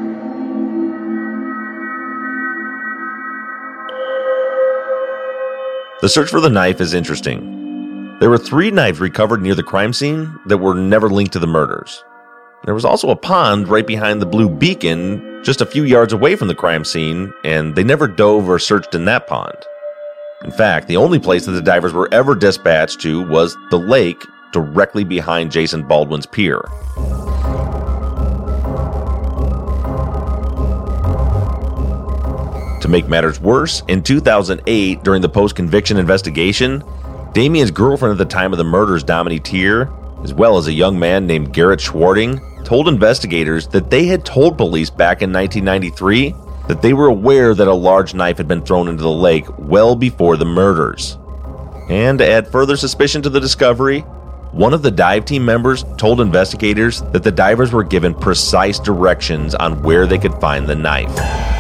The 6.01 6.09
search 6.09 6.29
for 6.29 6.41
the 6.41 6.49
knife 6.49 6.81
is 6.81 6.93
interesting. 6.93 8.17
There 8.19 8.29
were 8.29 8.37
three 8.37 8.69
knives 8.69 8.99
recovered 8.99 9.41
near 9.41 9.55
the 9.55 9.63
crime 9.63 9.93
scene 9.93 10.37
that 10.45 10.57
were 10.57 10.75
never 10.75 11.09
linked 11.09 11.31
to 11.33 11.39
the 11.39 11.47
murders. 11.47 12.03
There 12.65 12.73
was 12.73 12.83
also 12.83 13.11
a 13.11 13.15
pond 13.15 13.69
right 13.69 13.87
behind 13.87 14.21
the 14.21 14.25
Blue 14.25 14.49
Beacon, 14.49 15.41
just 15.45 15.61
a 15.61 15.65
few 15.65 15.83
yards 15.83 16.11
away 16.11 16.35
from 16.35 16.49
the 16.49 16.55
crime 16.55 16.83
scene, 16.83 17.31
and 17.45 17.75
they 17.75 17.83
never 17.83 18.09
dove 18.09 18.49
or 18.49 18.59
searched 18.59 18.93
in 18.93 19.05
that 19.05 19.27
pond. 19.27 19.55
In 20.43 20.51
fact, 20.51 20.89
the 20.89 20.97
only 20.97 21.17
place 21.17 21.45
that 21.45 21.53
the 21.53 21.61
divers 21.61 21.93
were 21.93 22.13
ever 22.13 22.35
dispatched 22.35 22.99
to 23.01 23.25
was 23.29 23.55
the 23.71 23.79
lake 23.79 24.21
directly 24.51 25.05
behind 25.05 25.49
Jason 25.49 25.81
Baldwin's 25.83 26.25
pier. 26.25 26.61
To 32.85 32.91
make 32.91 33.07
matters 33.07 33.39
worse, 33.39 33.81
in 33.87 34.03
2008, 34.03 35.01
during 35.01 35.19
the 35.19 35.27
post 35.27 35.55
conviction 35.55 35.97
investigation, 35.97 36.83
Damien's 37.33 37.71
girlfriend 37.71 38.11
at 38.11 38.19
the 38.19 38.31
time 38.31 38.51
of 38.51 38.59
the 38.59 38.63
murders, 38.63 39.03
Dominique 39.03 39.43
Teer, 39.43 39.91
as 40.21 40.35
well 40.35 40.55
as 40.55 40.67
a 40.67 40.71
young 40.71 40.99
man 40.99 41.25
named 41.25 41.51
Garrett 41.51 41.79
Schwarting, 41.79 42.39
told 42.63 42.87
investigators 42.87 43.65
that 43.69 43.89
they 43.89 44.05
had 44.05 44.23
told 44.23 44.55
police 44.55 44.91
back 44.91 45.23
in 45.23 45.33
1993 45.33 46.35
that 46.67 46.83
they 46.83 46.93
were 46.93 47.07
aware 47.07 47.55
that 47.55 47.67
a 47.67 47.73
large 47.73 48.13
knife 48.13 48.37
had 48.37 48.47
been 48.47 48.61
thrown 48.61 48.87
into 48.87 49.01
the 49.01 49.09
lake 49.09 49.45
well 49.57 49.95
before 49.95 50.37
the 50.37 50.45
murders. 50.45 51.17
And 51.89 52.19
to 52.19 52.29
add 52.29 52.51
further 52.51 52.77
suspicion 52.77 53.23
to 53.23 53.31
the 53.31 53.39
discovery, 53.39 54.01
one 54.51 54.75
of 54.75 54.83
the 54.83 54.91
dive 54.91 55.25
team 55.25 55.43
members 55.43 55.83
told 55.97 56.21
investigators 56.21 57.01
that 57.13 57.23
the 57.23 57.31
divers 57.31 57.73
were 57.73 57.83
given 57.83 58.13
precise 58.13 58.77
directions 58.77 59.55
on 59.55 59.81
where 59.81 60.05
they 60.05 60.19
could 60.19 60.35
find 60.35 60.67
the 60.67 60.75
knife. 60.75 61.54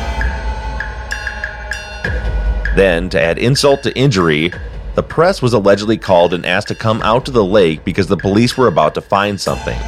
Then, 2.75 3.09
to 3.11 3.21
add 3.21 3.37
insult 3.37 3.83
to 3.83 3.97
injury, 3.97 4.51
the 4.95 5.03
press 5.03 5.41
was 5.41 5.53
allegedly 5.53 5.97
called 5.97 6.33
and 6.33 6.45
asked 6.45 6.67
to 6.67 6.75
come 6.75 7.01
out 7.03 7.25
to 7.25 7.31
the 7.31 7.43
lake 7.43 7.85
because 7.85 8.07
the 8.07 8.17
police 8.17 8.57
were 8.57 8.67
about 8.67 8.93
to 8.95 9.01
find 9.01 9.39
something. 9.39 9.79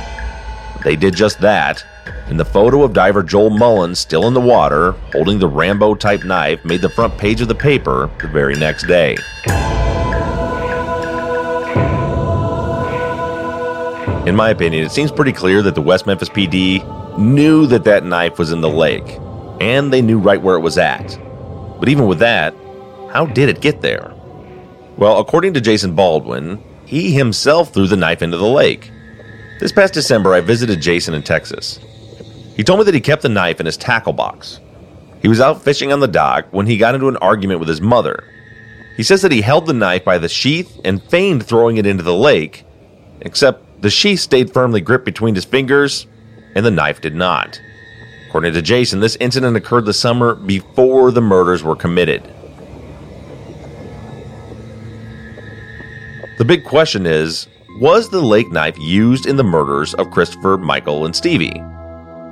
They 0.85 0.95
did 0.95 1.13
just 1.13 1.41
that, 1.41 1.85
and 2.27 2.39
the 2.39 2.45
photo 2.45 2.83
of 2.83 2.93
diver 2.93 3.23
Joel 3.23 3.49
Mullins 3.49 3.99
still 3.99 4.27
in 4.27 4.33
the 4.33 4.39
water, 4.39 4.91
holding 5.11 5.39
the 5.39 5.49
Rambo 5.49 5.95
type 5.95 6.23
knife, 6.23 6.63
made 6.63 6.81
the 6.81 6.89
front 6.89 7.17
page 7.17 7.41
of 7.41 7.49
the 7.49 7.55
paper 7.55 8.09
the 8.21 8.27
very 8.29 8.55
next 8.55 8.87
day. 8.87 9.17
In 14.25 14.35
my 14.35 14.49
opinion, 14.49 14.85
it 14.85 14.91
seems 14.91 15.11
pretty 15.11 15.33
clear 15.33 15.61
that 15.61 15.75
the 15.75 15.81
West 15.81 16.05
Memphis 16.05 16.29
PD 16.29 17.17
knew 17.17 17.65
that 17.67 17.83
that 17.85 18.05
knife 18.05 18.39
was 18.39 18.51
in 18.51 18.61
the 18.61 18.69
lake, 18.69 19.19
and 19.59 19.91
they 19.91 20.01
knew 20.01 20.19
right 20.19 20.41
where 20.41 20.55
it 20.55 20.61
was 20.61 20.77
at. 20.77 21.17
But 21.79 21.89
even 21.89 22.07
with 22.07 22.19
that, 22.19 22.53
how 23.11 23.25
did 23.25 23.49
it 23.49 23.61
get 23.61 23.81
there? 23.81 24.13
Well, 24.97 25.19
according 25.19 25.53
to 25.53 25.61
Jason 25.61 25.95
Baldwin, 25.95 26.63
he 26.85 27.11
himself 27.11 27.73
threw 27.73 27.87
the 27.87 27.97
knife 27.97 28.21
into 28.21 28.37
the 28.37 28.47
lake. 28.47 28.91
This 29.59 29.71
past 29.71 29.93
December, 29.93 30.33
I 30.33 30.41
visited 30.41 30.81
Jason 30.81 31.13
in 31.13 31.23
Texas. 31.23 31.79
He 32.55 32.63
told 32.63 32.79
me 32.79 32.85
that 32.85 32.93
he 32.93 33.01
kept 33.01 33.21
the 33.21 33.29
knife 33.29 33.59
in 33.59 33.65
his 33.65 33.77
tackle 33.77 34.13
box. 34.13 34.59
He 35.21 35.27
was 35.27 35.41
out 35.41 35.61
fishing 35.61 35.91
on 35.91 35.99
the 35.99 36.07
dock 36.07 36.47
when 36.51 36.67
he 36.67 36.77
got 36.77 36.95
into 36.95 37.07
an 37.07 37.17
argument 37.17 37.59
with 37.59 37.69
his 37.69 37.81
mother. 37.81 38.23
He 38.95 39.03
says 39.03 39.21
that 39.21 39.31
he 39.31 39.41
held 39.41 39.65
the 39.65 39.73
knife 39.73 40.03
by 40.03 40.17
the 40.17 40.29
sheath 40.29 40.79
and 40.83 41.03
feigned 41.03 41.45
throwing 41.45 41.77
it 41.77 41.85
into 41.85 42.03
the 42.03 42.15
lake, 42.15 42.65
except 43.21 43.81
the 43.81 43.89
sheath 43.89 44.19
stayed 44.19 44.53
firmly 44.53 44.81
gripped 44.81 45.05
between 45.05 45.35
his 45.35 45.45
fingers 45.45 46.07
and 46.55 46.65
the 46.65 46.71
knife 46.71 47.01
did 47.01 47.13
not. 47.13 47.61
According 48.27 48.53
to 48.53 48.61
Jason, 48.61 48.99
this 48.99 49.15
incident 49.17 49.55
occurred 49.55 49.85
the 49.85 49.93
summer 49.93 50.33
before 50.33 51.11
the 51.11 51.21
murders 51.21 51.63
were 51.63 51.75
committed. 51.75 52.23
The 56.37 56.45
big 56.45 56.63
question 56.63 57.07
is 57.07 57.47
was 57.79 58.09
the 58.09 58.21
lake 58.21 58.51
knife 58.51 58.77
used 58.77 59.25
in 59.25 59.37
the 59.37 59.43
murders 59.43 59.95
of 59.95 60.11
Christopher, 60.11 60.55
Michael, 60.59 61.05
and 61.05 61.15
Stevie? 61.15 61.63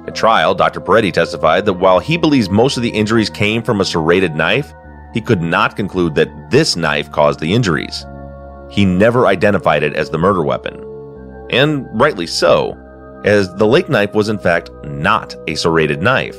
At 0.08 0.14
trial, 0.14 0.54
Dr. 0.54 0.80
Peretti 0.80 1.12
testified 1.12 1.66
that 1.66 1.74
while 1.74 1.98
he 1.98 2.16
believes 2.16 2.48
most 2.48 2.78
of 2.78 2.84
the 2.84 2.90
injuries 2.90 3.32
came 3.32 3.64
from 3.64 3.82
a 3.82 3.86
serrated 3.86 4.36
knife, 4.36 4.72
he 5.16 5.22
could 5.22 5.42
not 5.42 5.76
conclude 5.76 6.14
that 6.16 6.52
this 6.52 6.76
knife 6.76 7.12
caused 7.12 7.40
the 7.40 7.52
injuries. 7.52 8.06
He 8.70 8.86
never 8.86 9.26
identified 9.26 9.82
it 9.82 9.96
as 9.96 10.12
the 10.12 10.20
murder 10.20 10.44
weapon. 10.44 10.80
And 11.50 11.88
rightly 12.00 12.28
so, 12.28 12.78
as 13.26 13.52
the 13.56 13.66
lake 13.66 13.90
knife 13.90 14.14
was 14.14 14.30
in 14.30 14.38
fact 14.38 14.70
not 14.84 15.36
a 15.48 15.56
serrated 15.56 16.04
knife. 16.04 16.38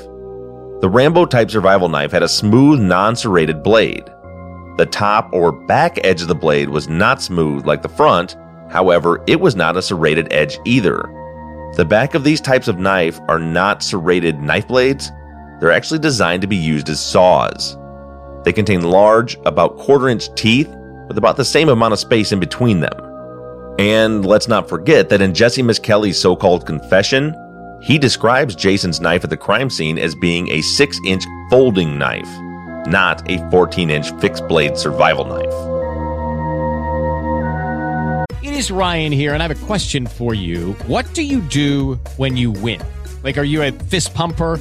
The 0.82 0.88
Rambo 0.88 1.26
type 1.26 1.50
survival 1.50 1.88
knife 1.88 2.12
had 2.12 2.22
a 2.22 2.28
smooth, 2.28 2.78
non 2.78 3.16
serrated 3.16 3.64
blade. 3.64 4.08
The 4.76 4.86
top 4.86 5.30
or 5.32 5.52
back 5.52 5.98
edge 6.04 6.22
of 6.22 6.28
the 6.28 6.34
blade 6.34 6.68
was 6.68 6.88
not 6.88 7.22
smooth 7.22 7.66
like 7.66 7.82
the 7.82 7.88
front, 7.88 8.36
However, 8.70 9.22
it 9.26 9.40
was 9.40 9.56
not 9.56 9.76
a 9.76 9.82
serrated 9.82 10.32
edge 10.32 10.58
either. 10.64 11.10
The 11.76 11.84
back 11.84 12.14
of 12.14 12.24
these 12.24 12.40
types 12.40 12.68
of 12.68 12.78
knife 12.78 13.20
are 13.28 13.38
not 13.38 13.82
serrated 13.82 14.40
knife 14.40 14.68
blades, 14.68 15.10
they're 15.60 15.72
actually 15.72 16.00
designed 16.00 16.42
to 16.42 16.48
be 16.48 16.56
used 16.56 16.88
as 16.88 17.00
saws. 17.00 17.78
They 18.44 18.52
contain 18.52 18.82
large, 18.82 19.38
about 19.46 19.78
quarter 19.78 20.08
inch 20.08 20.32
teeth 20.34 20.68
with 21.08 21.18
about 21.18 21.36
the 21.36 21.44
same 21.44 21.68
amount 21.68 21.92
of 21.92 21.98
space 21.98 22.32
in 22.32 22.40
between 22.40 22.80
them. 22.80 22.92
And 23.78 24.24
let's 24.24 24.48
not 24.48 24.68
forget 24.68 25.08
that 25.08 25.22
in 25.22 25.34
Jesse 25.34 25.62
Misskelley's 25.62 26.20
so 26.20 26.36
called 26.36 26.66
confession, 26.66 27.34
he 27.82 27.98
describes 27.98 28.54
Jason's 28.54 29.00
knife 29.00 29.24
at 29.24 29.30
the 29.30 29.36
crime 29.36 29.70
scene 29.70 29.98
as 29.98 30.14
being 30.14 30.48
a 30.50 30.62
6 30.62 31.00
inch 31.06 31.24
folding 31.50 31.98
knife, 31.98 32.28
not 32.86 33.28
a 33.30 33.38
14 33.50 33.90
inch 33.90 34.10
fixed 34.20 34.46
blade 34.48 34.76
survival 34.76 35.24
knife. 35.24 35.76
It 38.42 38.54
is 38.54 38.70
Ryan 38.70 39.12
here, 39.12 39.34
and 39.34 39.42
I 39.42 39.48
have 39.48 39.62
a 39.62 39.66
question 39.66 40.06
for 40.06 40.34
you. 40.34 40.72
What 40.86 41.12
do 41.14 41.22
you 41.22 41.40
do 41.40 41.94
when 42.16 42.36
you 42.36 42.52
win? 42.52 42.80
Like, 43.22 43.38
are 43.38 43.44
you 43.44 43.62
a 43.62 43.72
fist 43.72 44.14
pumper? 44.14 44.60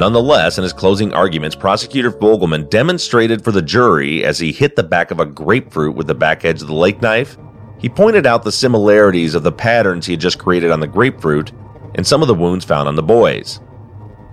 Nonetheless, 0.00 0.56
in 0.56 0.62
his 0.62 0.72
closing 0.72 1.12
arguments, 1.12 1.54
prosecutor 1.54 2.10
Fogleman 2.10 2.70
demonstrated 2.70 3.44
for 3.44 3.52
the 3.52 3.60
jury 3.60 4.24
as 4.24 4.38
he 4.38 4.50
hit 4.50 4.74
the 4.74 4.82
back 4.82 5.10
of 5.10 5.20
a 5.20 5.26
grapefruit 5.26 5.94
with 5.94 6.06
the 6.06 6.14
back 6.14 6.42
edge 6.42 6.62
of 6.62 6.68
the 6.68 6.74
lake 6.74 7.02
knife. 7.02 7.36
He 7.78 7.90
pointed 7.90 8.24
out 8.24 8.42
the 8.42 8.50
similarities 8.50 9.34
of 9.34 9.42
the 9.42 9.52
patterns 9.52 10.06
he 10.06 10.14
had 10.14 10.20
just 10.22 10.38
created 10.38 10.70
on 10.70 10.80
the 10.80 10.86
grapefruit 10.86 11.52
and 11.96 12.06
some 12.06 12.22
of 12.22 12.28
the 12.28 12.34
wounds 12.34 12.64
found 12.64 12.88
on 12.88 12.96
the 12.96 13.02
boys. 13.02 13.60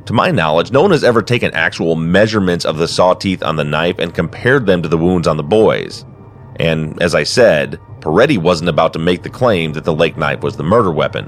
To 0.06 0.14
my 0.14 0.32
knowledge, 0.32 0.72
no 0.72 0.84
one 0.84 0.92
has 0.92 1.04
ever 1.04 1.22
taken 1.22 1.54
actual 1.54 1.98
measurements 1.98 2.64
of 2.64 2.78
the 2.78 2.88
saw 2.88 3.14
teeth 3.14 3.44
on 3.44 3.58
the 3.58 3.66
knife 3.66 4.00
and 4.00 4.16
compared 4.16 4.68
them 4.68 4.82
to 4.84 4.88
the 4.88 4.98
wounds 4.98 5.28
on 5.28 5.36
the 5.36 5.44
boys. 5.44 6.06
And 6.62 7.04
as 7.04 7.14
I 7.14 7.24
said, 7.24 7.78
Peretti 8.00 8.38
wasn't 8.38 8.70
about 8.70 8.94
to 8.94 9.00
make 9.00 9.24
the 9.24 9.30
claim 9.30 9.74
that 9.74 9.84
the 9.84 9.94
lake 9.94 10.16
knife 10.16 10.44
was 10.44 10.56
the 10.56 10.64
murder 10.64 10.92
weapon. 10.92 11.26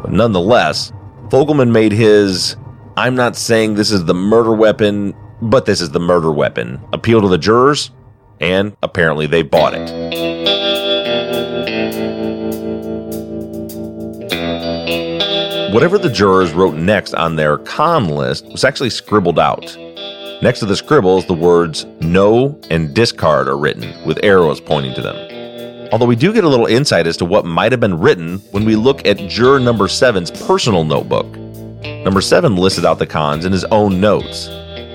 But 0.00 0.12
nonetheless, 0.12 0.90
Fogleman 1.30 1.72
made 1.72 1.92
his 1.92 2.56
I'm 2.96 3.16
not 3.16 3.34
saying 3.34 3.74
this 3.74 3.90
is 3.90 4.04
the 4.04 4.14
murder 4.14 4.52
weapon, 4.52 5.14
but 5.40 5.66
this 5.66 5.80
is 5.80 5.90
the 5.90 6.00
murder 6.00 6.30
weapon 6.30 6.80
appeal 6.92 7.20
to 7.22 7.28
the 7.28 7.38
jurors, 7.38 7.90
and 8.40 8.76
apparently 8.82 9.26
they 9.26 9.42
bought 9.42 9.74
it. 9.74 9.90
Whatever 15.72 15.98
the 15.98 16.10
jurors 16.10 16.52
wrote 16.52 16.76
next 16.76 17.14
on 17.14 17.34
their 17.34 17.58
con 17.58 18.08
list 18.08 18.46
was 18.46 18.62
actually 18.62 18.90
scribbled 18.90 19.40
out. 19.40 19.76
Next 20.40 20.60
to 20.60 20.66
the 20.66 20.76
scribbles, 20.76 21.26
the 21.26 21.34
words 21.34 21.84
no 22.00 22.60
and 22.70 22.94
discard 22.94 23.48
are 23.48 23.56
written, 23.56 23.92
with 24.06 24.20
arrows 24.22 24.60
pointing 24.60 24.94
to 24.94 25.02
them. 25.02 25.33
Although 25.92 26.06
we 26.06 26.16
do 26.16 26.32
get 26.32 26.44
a 26.44 26.48
little 26.48 26.66
insight 26.66 27.06
as 27.06 27.16
to 27.18 27.24
what 27.24 27.44
might 27.44 27.72
have 27.72 27.80
been 27.80 27.98
written 27.98 28.38
when 28.50 28.64
we 28.64 28.76
look 28.76 29.06
at 29.06 29.16
juror 29.16 29.60
number 29.60 29.88
seven's 29.88 30.30
personal 30.30 30.84
notebook. 30.84 31.26
Number 32.04 32.20
seven 32.20 32.56
listed 32.56 32.84
out 32.84 32.98
the 32.98 33.06
cons 33.06 33.44
in 33.44 33.52
his 33.52 33.64
own 33.66 34.00
notes. 34.00 34.48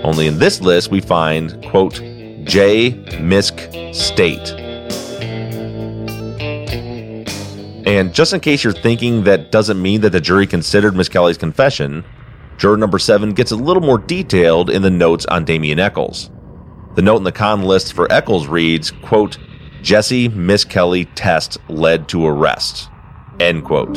Only 0.03 0.27
in 0.27 0.39
this 0.39 0.61
list 0.61 0.91
we 0.91 1.01
find, 1.01 1.63
quote, 1.69 1.95
J. 2.43 2.91
Misk 3.19 3.93
State. 3.93 4.55
And 7.87 8.13
just 8.13 8.33
in 8.33 8.39
case 8.39 8.63
you're 8.63 8.73
thinking 8.73 9.23
that 9.23 9.51
doesn't 9.51 9.81
mean 9.81 10.01
that 10.01 10.11
the 10.11 10.21
jury 10.21 10.45
considered 10.45 10.95
Misskelley's 10.95 11.37
confession, 11.37 12.05
juror 12.57 12.77
number 12.77 12.99
seven 12.99 13.33
gets 13.33 13.51
a 13.51 13.55
little 13.55 13.81
more 13.81 13.97
detailed 13.97 14.69
in 14.69 14.81
the 14.81 14.91
notes 14.91 15.25
on 15.25 15.45
Damien 15.45 15.79
Echols. 15.79 16.29
The 16.95 17.01
note 17.01 17.17
in 17.17 17.23
the 17.23 17.31
con 17.31 17.63
list 17.63 17.93
for 17.93 18.11
Echols 18.11 18.47
reads, 18.47 18.91
quote, 18.91 19.37
Jesse 19.81 20.27
Misskelley 20.29 21.05
test 21.05 21.57
led 21.69 22.07
to 22.09 22.25
arrest. 22.25 22.89
End 23.39 23.63
quote. 23.63 23.95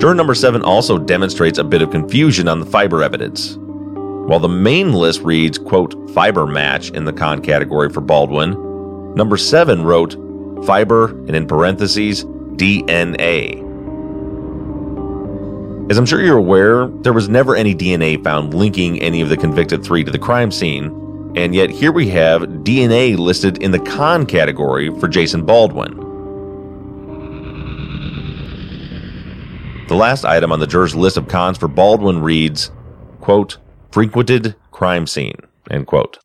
Juror 0.00 0.14
number 0.14 0.34
seven 0.34 0.62
also 0.62 0.96
demonstrates 0.96 1.58
a 1.58 1.64
bit 1.64 1.82
of 1.82 1.90
confusion 1.90 2.48
on 2.48 2.60
the 2.60 2.66
fiber 2.66 3.02
evidence. 3.02 3.56
While 3.58 4.38
the 4.38 4.48
main 4.48 4.92
list 4.92 5.22
reads, 5.22 5.58
quote, 5.58 5.94
fiber 6.10 6.46
match 6.46 6.90
in 6.90 7.04
the 7.04 7.12
con 7.12 7.42
category 7.42 7.90
for 7.90 8.00
Baldwin, 8.00 8.52
number 9.14 9.36
seven 9.36 9.82
wrote 9.84 10.14
fiber 10.64 11.08
and 11.26 11.34
in 11.34 11.46
parentheses, 11.46 12.24
DNA. 12.24 13.67
As 15.90 15.96
I'm 15.96 16.04
sure 16.04 16.20
you're 16.20 16.36
aware, 16.36 16.86
there 16.88 17.14
was 17.14 17.30
never 17.30 17.56
any 17.56 17.74
DNA 17.74 18.22
found 18.22 18.52
linking 18.52 19.00
any 19.00 19.22
of 19.22 19.30
the 19.30 19.38
convicted 19.38 19.82
three 19.82 20.04
to 20.04 20.10
the 20.10 20.18
crime 20.18 20.50
scene, 20.50 21.32
and 21.34 21.54
yet 21.54 21.70
here 21.70 21.92
we 21.92 22.08
have 22.10 22.42
DNA 22.42 23.16
listed 23.16 23.62
in 23.62 23.70
the 23.70 23.78
con 23.78 24.26
category 24.26 24.90
for 25.00 25.08
Jason 25.08 25.46
Baldwin. 25.46 25.96
The 29.88 29.94
last 29.94 30.26
item 30.26 30.52
on 30.52 30.60
the 30.60 30.66
jurors' 30.66 30.94
list 30.94 31.16
of 31.16 31.26
cons 31.26 31.56
for 31.56 31.68
Baldwin 31.68 32.20
reads, 32.20 32.70
quote, 33.22 33.56
frequented 33.90 34.56
crime 34.70 35.06
scene, 35.06 35.36
end 35.70 35.86
quote. 35.86 36.18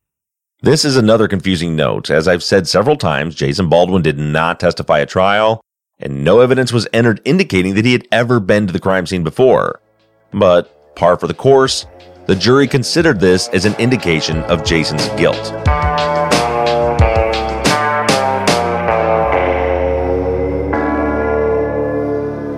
This 0.60 0.84
is 0.84 0.98
another 0.98 1.26
confusing 1.26 1.74
note. 1.74 2.10
As 2.10 2.28
I've 2.28 2.42
said 2.42 2.68
several 2.68 2.96
times, 2.96 3.34
Jason 3.34 3.70
Baldwin 3.70 4.02
did 4.02 4.18
not 4.18 4.60
testify 4.60 5.00
at 5.00 5.08
trial, 5.08 5.62
and 6.04 6.22
no 6.22 6.40
evidence 6.40 6.72
was 6.72 6.86
entered 6.92 7.20
indicating 7.24 7.74
that 7.74 7.84
he 7.84 7.92
had 7.92 8.06
ever 8.12 8.38
been 8.38 8.66
to 8.66 8.72
the 8.72 8.78
crime 8.78 9.06
scene 9.06 9.24
before. 9.24 9.80
But, 10.32 10.94
par 10.94 11.16
for 11.16 11.26
the 11.26 11.34
course, 11.34 11.86
the 12.26 12.36
jury 12.36 12.68
considered 12.68 13.18
this 13.18 13.48
as 13.48 13.64
an 13.64 13.74
indication 13.76 14.38
of 14.44 14.64
Jason's 14.64 15.08
guilt. 15.10 15.52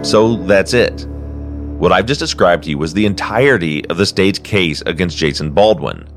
So 0.04 0.36
that's 0.46 0.72
it. 0.72 1.06
What 1.06 1.92
I've 1.92 2.06
just 2.06 2.20
described 2.20 2.64
to 2.64 2.70
you 2.70 2.78
was 2.78 2.94
the 2.94 3.06
entirety 3.06 3.84
of 3.86 3.96
the 3.96 4.06
state's 4.06 4.38
case 4.38 4.80
against 4.86 5.16
Jason 5.16 5.50
Baldwin. 5.50 6.08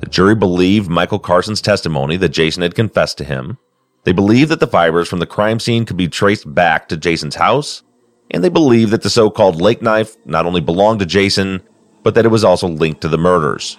The 0.00 0.06
jury 0.06 0.34
believed 0.34 0.88
Michael 0.88 1.18
Carson's 1.18 1.60
testimony 1.60 2.16
that 2.16 2.30
Jason 2.30 2.62
had 2.62 2.74
confessed 2.74 3.18
to 3.18 3.24
him. 3.24 3.58
They 4.04 4.12
believed 4.12 4.50
that 4.50 4.60
the 4.60 4.66
fibers 4.66 5.08
from 5.08 5.18
the 5.18 5.26
crime 5.26 5.60
scene 5.60 5.84
could 5.84 5.96
be 5.96 6.08
traced 6.08 6.52
back 6.52 6.88
to 6.88 6.96
Jason's 6.96 7.34
house. 7.34 7.82
And 8.30 8.42
they 8.42 8.48
believed 8.48 8.92
that 8.92 9.02
the 9.02 9.10
so 9.10 9.30
called 9.30 9.60
lake 9.60 9.82
knife 9.82 10.16
not 10.24 10.46
only 10.46 10.60
belonged 10.60 11.00
to 11.00 11.06
Jason, 11.06 11.62
but 12.02 12.14
that 12.14 12.24
it 12.24 12.28
was 12.30 12.44
also 12.44 12.68
linked 12.68 13.02
to 13.02 13.08
the 13.08 13.18
murders, 13.18 13.76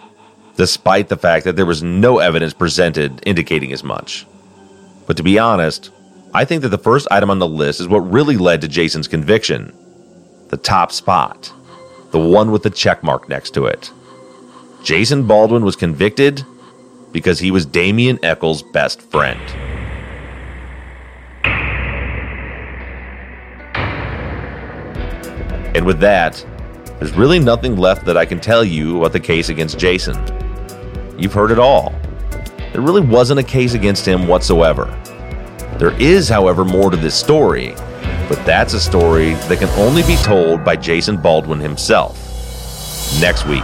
despite 0.57 1.09
the 1.09 1.17
fact 1.17 1.45
that 1.45 1.55
there 1.55 1.65
was 1.65 1.81
no 1.81 2.19
evidence 2.19 2.53
presented 2.53 3.23
indicating 3.25 3.71
as 3.71 3.83
much. 3.83 4.27
But 5.07 5.17
to 5.17 5.23
be 5.23 5.39
honest, 5.39 5.89
I 6.33 6.45
think 6.45 6.61
that 6.61 6.69
the 6.69 6.77
first 6.77 7.07
item 7.11 7.29
on 7.29 7.39
the 7.39 7.47
list 7.47 7.79
is 7.79 7.87
what 7.87 7.99
really 7.99 8.37
led 8.37 8.61
to 8.61 8.67
Jason's 8.67 9.07
conviction 9.07 9.73
the 10.49 10.57
top 10.57 10.91
spot, 10.91 11.51
the 12.11 12.19
one 12.19 12.51
with 12.51 12.63
the 12.63 12.69
check 12.69 13.03
mark 13.03 13.29
next 13.29 13.51
to 13.51 13.65
it. 13.65 13.89
Jason 14.83 15.25
Baldwin 15.25 15.63
was 15.63 15.77
convicted 15.77 16.45
because 17.13 17.39
he 17.39 17.51
was 17.51 17.65
Damien 17.65 18.19
Echols' 18.21 18.61
best 18.61 19.01
friend. 19.01 19.70
And 25.73 25.85
with 25.85 25.99
that, 25.99 26.45
there's 26.99 27.13
really 27.13 27.39
nothing 27.39 27.77
left 27.77 28.05
that 28.05 28.17
I 28.17 28.25
can 28.25 28.39
tell 28.39 28.63
you 28.63 28.99
about 28.99 29.13
the 29.13 29.19
case 29.19 29.49
against 29.49 29.79
Jason. 29.79 30.15
You've 31.17 31.33
heard 31.33 31.51
it 31.51 31.59
all. 31.59 31.93
There 32.73 32.81
really 32.81 33.01
wasn't 33.01 33.39
a 33.39 33.43
case 33.43 33.73
against 33.73 34.07
him 34.07 34.27
whatsoever. 34.27 34.85
There 35.77 35.99
is, 35.99 36.29
however, 36.29 36.63
more 36.63 36.91
to 36.91 36.97
this 36.97 37.15
story, 37.15 37.73
but 38.29 38.43
that's 38.45 38.73
a 38.73 38.79
story 38.79 39.33
that 39.33 39.59
can 39.59 39.69
only 39.79 40.03
be 40.03 40.15
told 40.17 40.63
by 40.63 40.75
Jason 40.75 41.17
Baldwin 41.17 41.59
himself. 41.59 42.17
Next 43.19 43.45
week 43.45 43.63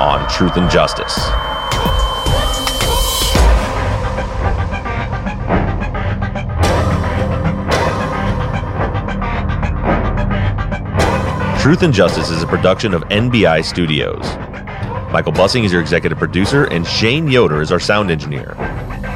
on 0.00 0.28
Truth 0.28 0.56
and 0.56 0.70
Justice. 0.70 1.16
Truth 11.64 11.82
and 11.82 11.94
Justice 11.94 12.28
is 12.28 12.42
a 12.42 12.46
production 12.46 12.92
of 12.92 13.00
NBI 13.04 13.64
Studios. 13.64 14.20
Michael 15.10 15.32
Bussing 15.32 15.64
is 15.64 15.72
your 15.72 15.80
executive 15.80 16.18
producer, 16.18 16.66
and 16.66 16.86
Shane 16.86 17.26
Yoder 17.26 17.62
is 17.62 17.72
our 17.72 17.80
sound 17.80 18.10
engineer. 18.10 18.54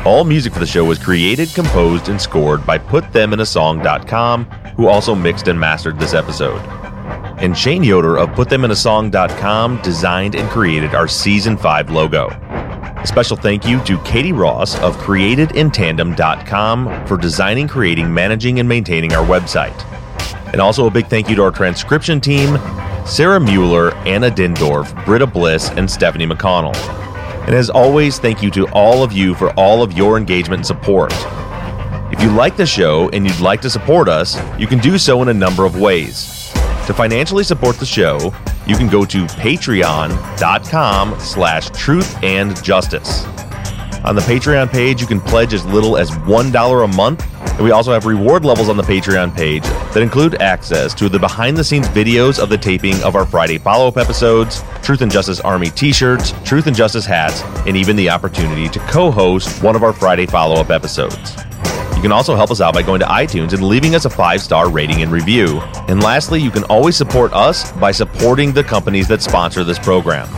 All 0.06 0.24
music 0.24 0.54
for 0.54 0.58
the 0.58 0.64
show 0.64 0.82
was 0.82 0.98
created, 0.98 1.50
composed, 1.50 2.08
and 2.08 2.18
scored 2.18 2.64
by 2.64 2.78
PutThemInASong.com, 2.78 4.46
who 4.76 4.88
also 4.88 5.14
mixed 5.14 5.48
and 5.48 5.60
mastered 5.60 5.98
this 5.98 6.14
episode. 6.14 6.62
And 7.38 7.54
Shane 7.54 7.84
Yoder 7.84 8.16
of 8.16 8.30
PutThemInASong.com 8.30 9.82
designed 9.82 10.34
and 10.34 10.48
created 10.48 10.94
our 10.94 11.06
Season 11.06 11.54
5 11.54 11.90
logo. 11.90 12.28
A 12.28 13.06
special 13.06 13.36
thank 13.36 13.66
you 13.66 13.84
to 13.84 13.98
Katie 14.04 14.32
Ross 14.32 14.74
of 14.78 14.96
CreatedInTandem.com 14.96 17.06
for 17.06 17.18
designing, 17.18 17.68
creating, 17.68 18.14
managing, 18.14 18.58
and 18.58 18.66
maintaining 18.66 19.12
our 19.12 19.26
website. 19.26 19.97
And 20.52 20.60
also 20.60 20.86
a 20.86 20.90
big 20.90 21.06
thank 21.06 21.28
you 21.28 21.36
to 21.36 21.42
our 21.42 21.50
transcription 21.50 22.20
team 22.20 22.58
Sarah 23.06 23.40
Mueller, 23.40 23.94
Anna 24.06 24.30
Dindorf, 24.30 25.04
Britta 25.04 25.26
Bliss, 25.26 25.70
and 25.70 25.90
Stephanie 25.90 26.26
McConnell. 26.26 26.76
And 27.46 27.54
as 27.54 27.70
always, 27.70 28.18
thank 28.18 28.42
you 28.42 28.50
to 28.50 28.68
all 28.72 29.02
of 29.02 29.12
you 29.12 29.34
for 29.34 29.50
all 29.54 29.82
of 29.82 29.92
your 29.94 30.18
engagement 30.18 30.60
and 30.60 30.66
support. 30.66 31.12
If 32.12 32.22
you 32.22 32.30
like 32.30 32.56
the 32.56 32.66
show 32.66 33.08
and 33.10 33.26
you'd 33.26 33.40
like 33.40 33.62
to 33.62 33.70
support 33.70 34.08
us, 34.08 34.38
you 34.58 34.66
can 34.66 34.78
do 34.78 34.98
so 34.98 35.22
in 35.22 35.28
a 35.28 35.34
number 35.34 35.64
of 35.64 35.80
ways. 35.80 36.50
To 36.86 36.94
financially 36.94 37.44
support 37.44 37.76
the 37.76 37.86
show, 37.86 38.34
you 38.66 38.76
can 38.76 38.88
go 38.88 39.04
to 39.06 39.24
patreon.com 39.24 41.20
slash 41.20 41.70
truth 41.70 42.22
and 42.22 42.62
justice. 42.62 43.24
On 44.04 44.14
the 44.14 44.22
Patreon 44.22 44.70
page, 44.70 45.00
you 45.00 45.06
can 45.06 45.20
pledge 45.20 45.52
as 45.52 45.64
little 45.66 45.96
as 45.96 46.10
$1 46.10 46.84
a 46.84 46.96
month. 46.96 47.26
And 47.58 47.64
we 47.64 47.72
also 47.72 47.92
have 47.92 48.06
reward 48.06 48.44
levels 48.44 48.68
on 48.68 48.76
the 48.76 48.84
Patreon 48.84 49.34
page 49.34 49.64
that 49.64 50.00
include 50.00 50.40
access 50.40 50.94
to 50.94 51.08
the 51.08 51.18
behind 51.18 51.56
the 51.56 51.64
scenes 51.64 51.88
videos 51.88 52.40
of 52.40 52.50
the 52.50 52.56
taping 52.56 53.02
of 53.02 53.16
our 53.16 53.26
Friday 53.26 53.58
follow 53.58 53.88
up 53.88 53.96
episodes, 53.96 54.62
Truth 54.80 55.00
and 55.00 55.10
Justice 55.10 55.40
Army 55.40 55.68
t 55.70 55.92
shirts, 55.92 56.32
Truth 56.44 56.68
and 56.68 56.76
Justice 56.76 57.04
hats, 57.04 57.42
and 57.66 57.76
even 57.76 57.96
the 57.96 58.10
opportunity 58.10 58.68
to 58.68 58.78
co 58.86 59.10
host 59.10 59.60
one 59.60 59.74
of 59.74 59.82
our 59.82 59.92
Friday 59.92 60.24
follow 60.24 60.54
up 60.54 60.70
episodes. 60.70 61.34
You 61.96 62.02
can 62.02 62.12
also 62.12 62.36
help 62.36 62.52
us 62.52 62.60
out 62.60 62.74
by 62.74 62.82
going 62.82 63.00
to 63.00 63.06
iTunes 63.06 63.52
and 63.52 63.64
leaving 63.64 63.96
us 63.96 64.04
a 64.04 64.10
five 64.10 64.40
star 64.40 64.70
rating 64.70 65.02
and 65.02 65.10
review. 65.10 65.58
And 65.88 66.00
lastly, 66.00 66.40
you 66.40 66.52
can 66.52 66.62
always 66.64 66.96
support 66.96 67.32
us 67.32 67.72
by 67.72 67.90
supporting 67.90 68.52
the 68.52 68.62
companies 68.62 69.08
that 69.08 69.20
sponsor 69.20 69.64
this 69.64 69.80
program. 69.80 70.28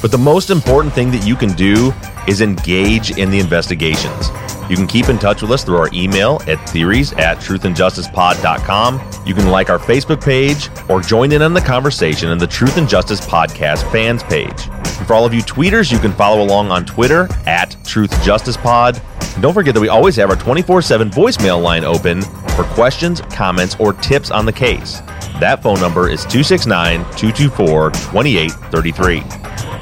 But 0.00 0.12
the 0.12 0.18
most 0.18 0.50
important 0.50 0.94
thing 0.94 1.10
that 1.10 1.26
you 1.26 1.34
can 1.34 1.52
do 1.54 1.92
is 2.28 2.40
engage 2.40 3.18
in 3.18 3.30
the 3.30 3.40
investigations. 3.40 4.28
You 4.70 4.76
can 4.76 4.86
keep 4.86 5.08
in 5.08 5.18
touch 5.18 5.40
with 5.42 5.50
us 5.50 5.64
through 5.64 5.78
our 5.78 5.88
email 5.92 6.40
at 6.46 6.56
theories 6.68 7.12
at 7.14 7.38
truthandjusticepod.com. 7.38 9.26
You 9.26 9.34
can 9.34 9.48
like 9.48 9.70
our 9.70 9.78
Facebook 9.78 10.22
page 10.22 10.68
or 10.88 11.00
join 11.00 11.32
in 11.32 11.42
on 11.42 11.54
the 11.54 11.60
conversation 11.60 12.30
in 12.30 12.38
the 12.38 12.46
Truth 12.46 12.76
and 12.76 12.88
Justice 12.88 13.20
Podcast 13.20 13.90
fans 13.90 14.22
page. 14.22 14.68
And 14.68 15.06
for 15.06 15.14
all 15.14 15.24
of 15.24 15.32
you 15.32 15.40
tweeters, 15.40 15.90
you 15.90 15.98
can 15.98 16.12
follow 16.12 16.44
along 16.44 16.70
on 16.70 16.84
Twitter 16.84 17.28
at 17.46 17.76
Truth 17.84 18.22
Justice 18.22 18.56
Pod. 18.58 19.00
And 19.34 19.42
don't 19.42 19.54
forget 19.54 19.74
that 19.74 19.80
we 19.80 19.88
always 19.88 20.16
have 20.16 20.30
our 20.30 20.36
24 20.36 20.82
7 20.82 21.10
voicemail 21.10 21.62
line 21.62 21.84
open 21.84 22.20
for 22.22 22.64
questions, 22.74 23.20
comments, 23.22 23.74
or 23.80 23.94
tips 23.94 24.30
on 24.30 24.44
the 24.44 24.52
case. 24.52 25.00
That 25.40 25.62
phone 25.62 25.80
number 25.80 26.10
is 26.10 26.22
269 26.22 26.98
224 27.16 27.90
2833. 27.90 29.57